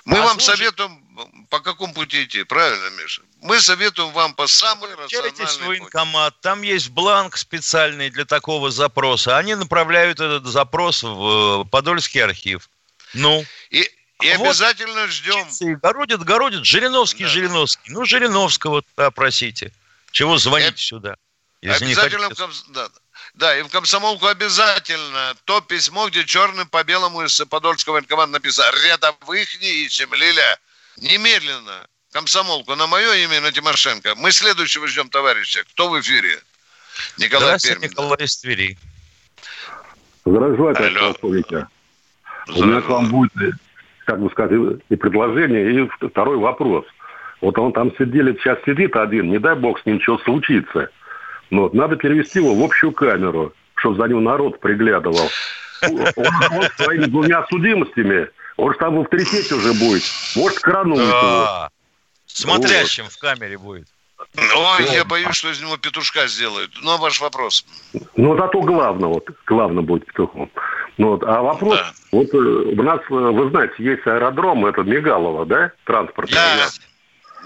Мы 0.05 0.21
вам 0.21 0.39
советуем, 0.39 1.04
по 1.49 1.59
какому 1.59 1.93
пути 1.93 2.23
идти, 2.23 2.43
правильно, 2.43 2.89
Миша? 3.01 3.21
Мы 3.41 3.59
советуем 3.59 4.11
вам 4.11 4.33
по 4.33 4.47
самой 4.47 4.93
рациональной 4.95 5.45
в 5.45 5.65
военкомат, 5.65 6.39
там 6.41 6.61
есть 6.61 6.89
бланк 6.89 7.37
специальный 7.37 8.09
для 8.09 8.25
такого 8.25 8.71
запроса. 8.71 9.37
Они 9.37 9.55
направляют 9.55 10.19
этот 10.19 10.45
запрос 10.45 11.03
в 11.03 11.61
э, 11.61 11.69
Подольский 11.69 12.23
архив. 12.23 12.69
Ну? 13.13 13.45
И, 13.69 13.81
и 14.21 14.33
вот 14.37 14.47
обязательно 14.47 15.07
ждем. 15.07 15.47
И 15.61 15.75
городит, 15.75 16.23
городит, 16.23 16.65
Жириновский, 16.65 17.23
да. 17.23 17.29
Жириновский. 17.29 17.91
Ну, 17.91 18.05
Жириновского 18.05 18.83
опросите. 18.95 19.71
Чего 20.11 20.37
звонить 20.37 20.79
сюда? 20.79 21.15
Если 21.61 21.85
обязательно, 21.85 22.29
хотите... 22.29 22.63
да, 22.69 22.89
да, 23.33 23.57
и 23.57 23.63
в 23.63 23.69
комсомолку 23.69 24.27
обязательно 24.27 25.35
то 25.45 25.61
письмо, 25.61 26.07
где 26.09 26.23
черным 26.25 26.67
по 26.69 26.83
белому 26.83 27.23
из 27.23 27.37
Подольского 27.49 27.93
военкомата 27.93 28.31
написано 28.31 28.71
«Рядовых 28.83 29.61
не 29.61 29.85
ищем, 29.85 30.13
Лиля». 30.13 30.59
Немедленно 30.97 31.87
комсомолку 32.11 32.75
на 32.75 32.87
мое 32.87 33.13
имя, 33.25 33.41
на 33.41 33.51
Тимошенко. 33.51 34.15
Мы 34.15 34.31
следующего 34.31 34.87
ждем 34.87 35.09
товарища. 35.09 35.63
Кто 35.71 35.89
в 35.89 35.99
эфире? 35.99 36.39
Николай 37.17 37.57
Здравствуйте, 37.59 37.87
Николай 37.87 38.23
из 38.23 38.37
Твери. 38.37 38.77
Здравствуйте, 40.23 40.91
полковника. 40.99 41.69
У 42.47 42.63
меня 42.63 42.81
к 42.81 42.87
вам 42.87 43.09
будет, 43.09 43.55
как 44.05 44.21
бы 44.21 44.29
сказать, 44.31 44.79
и 44.89 44.95
предложение, 44.95 45.83
и 45.83 46.07
второй 46.07 46.37
вопрос. 46.37 46.85
Вот 47.41 47.57
он 47.57 47.73
там 47.73 47.91
сидели, 47.97 48.33
сейчас 48.33 48.57
сидит 48.65 48.95
один, 48.95 49.29
не 49.29 49.39
дай 49.39 49.55
бог 49.55 49.79
с 49.81 49.85
ним 49.85 49.99
что 50.01 50.17
случится– 50.19 50.89
ну, 51.51 51.63
вот, 51.63 51.73
надо 51.73 51.95
перевести 51.95 52.39
его 52.39 52.55
в 52.55 52.63
общую 52.63 52.91
камеру, 52.91 53.53
чтобы 53.75 53.97
за 53.97 54.07
ним 54.07 54.23
народ 54.23 54.59
приглядывал. 54.59 55.29
Он, 55.83 55.99
он 56.51 56.63
своими 56.77 57.05
двумя 57.05 57.45
судимостями, 57.47 58.29
он 58.57 58.73
же 58.73 58.79
там 58.79 58.95
в 58.95 59.01
авторитете 59.01 59.55
уже 59.55 59.73
будет. 59.73 60.03
Может, 60.35 60.59
коронует 60.59 61.07
его. 61.07 61.69
Смотрящим 62.25 63.05
вот. 63.05 63.13
в 63.13 63.19
камере 63.19 63.57
будет. 63.57 63.87
Ой, 64.37 64.85
я 64.93 65.05
боюсь, 65.05 65.35
что 65.35 65.49
из 65.51 65.61
него 65.61 65.77
петушка 65.77 66.27
сделают. 66.27 66.71
Ну, 66.81 66.97
ваш 66.97 67.21
вопрос. 67.21 67.65
Ну, 68.15 68.37
зато 68.37 68.61
главное, 68.61 69.09
вот, 69.09 69.29
главное 69.45 69.83
будет 69.83 70.05
петухом. 70.05 70.49
Ну, 70.97 71.09
вот, 71.11 71.23
а 71.23 71.41
вопрос, 71.41 71.77
да. 71.77 71.91
вот 72.11 72.33
э, 72.33 72.37
у 72.37 72.83
нас, 72.83 72.99
э, 73.09 73.13
вы 73.13 73.49
знаете, 73.49 73.75
есть 73.79 74.07
аэродром, 74.07 74.65
это 74.65 74.83
Мигалово, 74.83 75.45
да, 75.45 75.71
транспортный. 75.83 76.35
Да, 76.35 76.67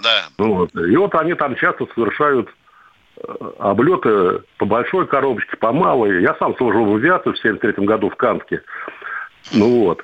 да. 0.02 0.28
Ну, 0.38 0.54
вот, 0.54 0.74
и 0.74 0.96
вот 0.96 1.14
они 1.16 1.34
там 1.34 1.56
часто 1.56 1.86
совершают 1.94 2.48
облеты 3.58 4.42
по 4.58 4.66
большой 4.66 5.06
коробочке, 5.06 5.56
по 5.56 5.72
малой. 5.72 6.22
Я 6.22 6.34
сам 6.36 6.56
служил 6.56 6.84
в 6.86 6.94
авиации 6.96 7.32
в 7.32 7.38
73 7.38 7.84
году 7.84 8.10
в 8.10 8.16
Канске. 8.16 8.62
Ну 9.52 9.84
вот. 9.84 10.02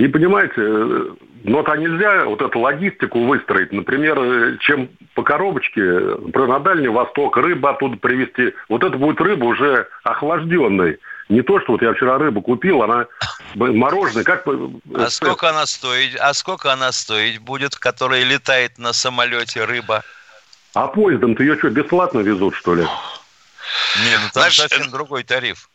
И 0.00 0.08
понимаете, 0.08 0.54
ну 0.56 1.58
вот 1.58 1.68
а 1.68 1.76
нельзя 1.76 2.24
вот 2.24 2.40
эту 2.40 2.58
логистику 2.58 3.26
выстроить, 3.26 3.70
например, 3.70 4.56
чем 4.60 4.88
по 5.14 5.22
коробочке, 5.22 5.82
например, 5.82 6.48
на 6.48 6.58
Дальний 6.58 6.88
Восток 6.88 7.36
рыба 7.36 7.72
оттуда 7.72 7.98
привезти. 7.98 8.54
Вот 8.70 8.82
это 8.82 8.96
будет 8.96 9.20
рыба 9.20 9.44
уже 9.44 9.88
охлажденной. 10.02 10.98
Не 11.28 11.42
то, 11.42 11.60
что 11.60 11.72
вот 11.72 11.82
я 11.82 11.92
вчера 11.92 12.16
рыбу 12.16 12.40
купил, 12.40 12.82
она 12.82 13.08
мороженое, 13.54 14.24
как... 14.24 14.46
А 14.46 15.10
сколько 15.10 15.50
она 15.50 15.66
стоит? 15.66 16.16
А 16.18 16.32
сколько 16.32 16.72
она 16.72 16.92
стоить 16.92 17.38
будет, 17.38 17.76
которая 17.76 18.24
летает 18.24 18.78
на 18.78 18.94
самолете 18.94 19.66
рыба? 19.66 20.02
А 20.72 20.86
поездом-то 20.86 21.42
ее 21.42 21.58
что, 21.58 21.68
бесплатно 21.68 22.20
везут, 22.20 22.54
что 22.54 22.74
ли? 22.74 22.84
Не, 22.84 24.16
ну 24.16 24.30
там 24.32 24.44
Значит, 24.44 24.70
совсем 24.70 24.90
другой 24.90 25.24
тариф. 25.24 25.69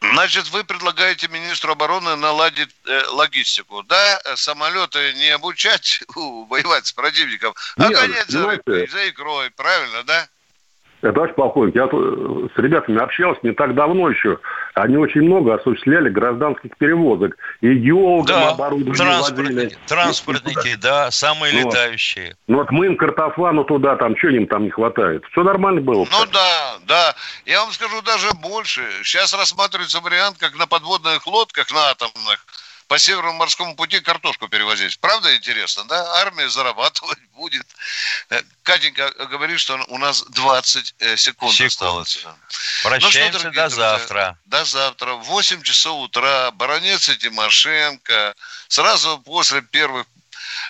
Значит, 0.00 0.50
вы 0.50 0.64
предлагаете 0.64 1.28
министру 1.28 1.72
обороны 1.72 2.16
наладить 2.16 2.74
э, 2.86 3.02
логистику, 3.12 3.82
да? 3.82 4.18
Самолеты 4.34 5.12
не 5.14 5.28
обучать 5.30 6.02
воевать 6.48 6.86
с 6.86 6.92
противником, 6.92 7.52
а 7.76 7.90
гонять 7.90 8.28
за, 8.28 8.40
за 8.66 9.08
икрой, 9.08 9.50
правильно, 9.50 10.02
да? 10.04 10.26
Товарищ 11.02 11.34
полковник, 11.34 11.74
я 11.74 11.86
с 11.86 12.58
ребятами 12.58 13.02
общался 13.02 13.40
не 13.42 13.52
так 13.52 13.74
давно 13.74 14.10
еще. 14.10 14.38
Они 14.74 14.96
очень 14.96 15.22
много 15.22 15.54
осуществляли 15.54 16.10
гражданских 16.10 16.76
перевозок. 16.76 17.36
И 17.60 17.74
геологам 17.74 18.26
да, 18.26 18.50
оборудование 18.50 18.94
транспортники. 18.94 19.78
Транспортники, 19.86 20.76
да, 20.76 21.10
самые 21.10 21.52
ну, 21.54 21.68
летающие. 21.68 22.36
Ну 22.46 22.58
вот 22.58 22.70
мы 22.70 22.86
им 22.86 22.96
картофану 22.96 23.64
туда, 23.64 23.96
там, 23.96 24.16
что 24.16 24.28
им 24.28 24.46
там 24.46 24.64
не 24.64 24.70
хватает? 24.70 25.24
Все 25.32 25.42
нормально 25.42 25.80
было. 25.80 26.06
Ну 26.10 26.26
да, 26.32 26.78
да. 26.86 27.14
Я 27.46 27.62
вам 27.62 27.72
скажу 27.72 28.00
даже 28.02 28.28
больше. 28.34 28.82
Сейчас 29.02 29.34
рассматривается 29.34 30.00
вариант, 30.00 30.38
как 30.38 30.56
на 30.56 30.66
подводных 30.66 31.26
лодках, 31.26 31.72
на 31.72 31.90
атомных, 31.90 32.46
по 32.90 32.98
Северному 32.98 33.38
морскому 33.38 33.76
пути 33.76 34.00
картошку 34.00 34.48
перевозить. 34.48 34.98
Правда 34.98 35.36
интересно, 35.36 35.84
да? 35.84 36.12
Армия 36.22 36.48
зарабатывать 36.48 37.20
будет. 37.34 37.64
Э, 38.30 38.42
Катенька 38.64 39.08
говорит, 39.26 39.60
что 39.60 39.80
у 39.86 39.96
нас 39.96 40.24
20 40.24 40.94
э, 40.98 41.16
секунд, 41.16 41.52
секунд. 41.52 41.70
осталось. 41.70 42.26
Прощаемся 42.82 43.32
ну, 43.34 43.38
что, 43.38 43.50
до 43.50 43.68
друзья, 43.68 43.68
завтра. 43.68 44.38
До 44.46 44.64
завтра. 44.64 45.14
В 45.14 45.22
8 45.22 45.62
часов 45.62 46.00
утра 46.00 46.50
Баронец 46.50 47.08
и 47.08 47.16
Тимошенко. 47.16 48.34
Сразу 48.66 49.20
после 49.20 49.62
первых 49.62 50.08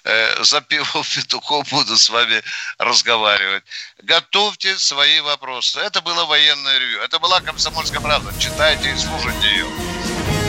э, 0.04 0.44
запевов 0.44 1.08
петухов 1.14 1.70
буду 1.70 1.96
с 1.96 2.10
вами 2.10 2.42
разговаривать. 2.76 3.64
Готовьте 4.02 4.76
свои 4.76 5.20
вопросы. 5.20 5.78
Это 5.80 6.02
было 6.02 6.26
военное 6.26 6.78
ревью. 6.80 7.00
Это 7.00 7.18
была 7.18 7.40
«Комсомольская 7.40 8.00
правда». 8.00 8.30
Читайте 8.38 8.92
и 8.92 8.96
слушайте 8.98 9.48
ее. 9.48 10.39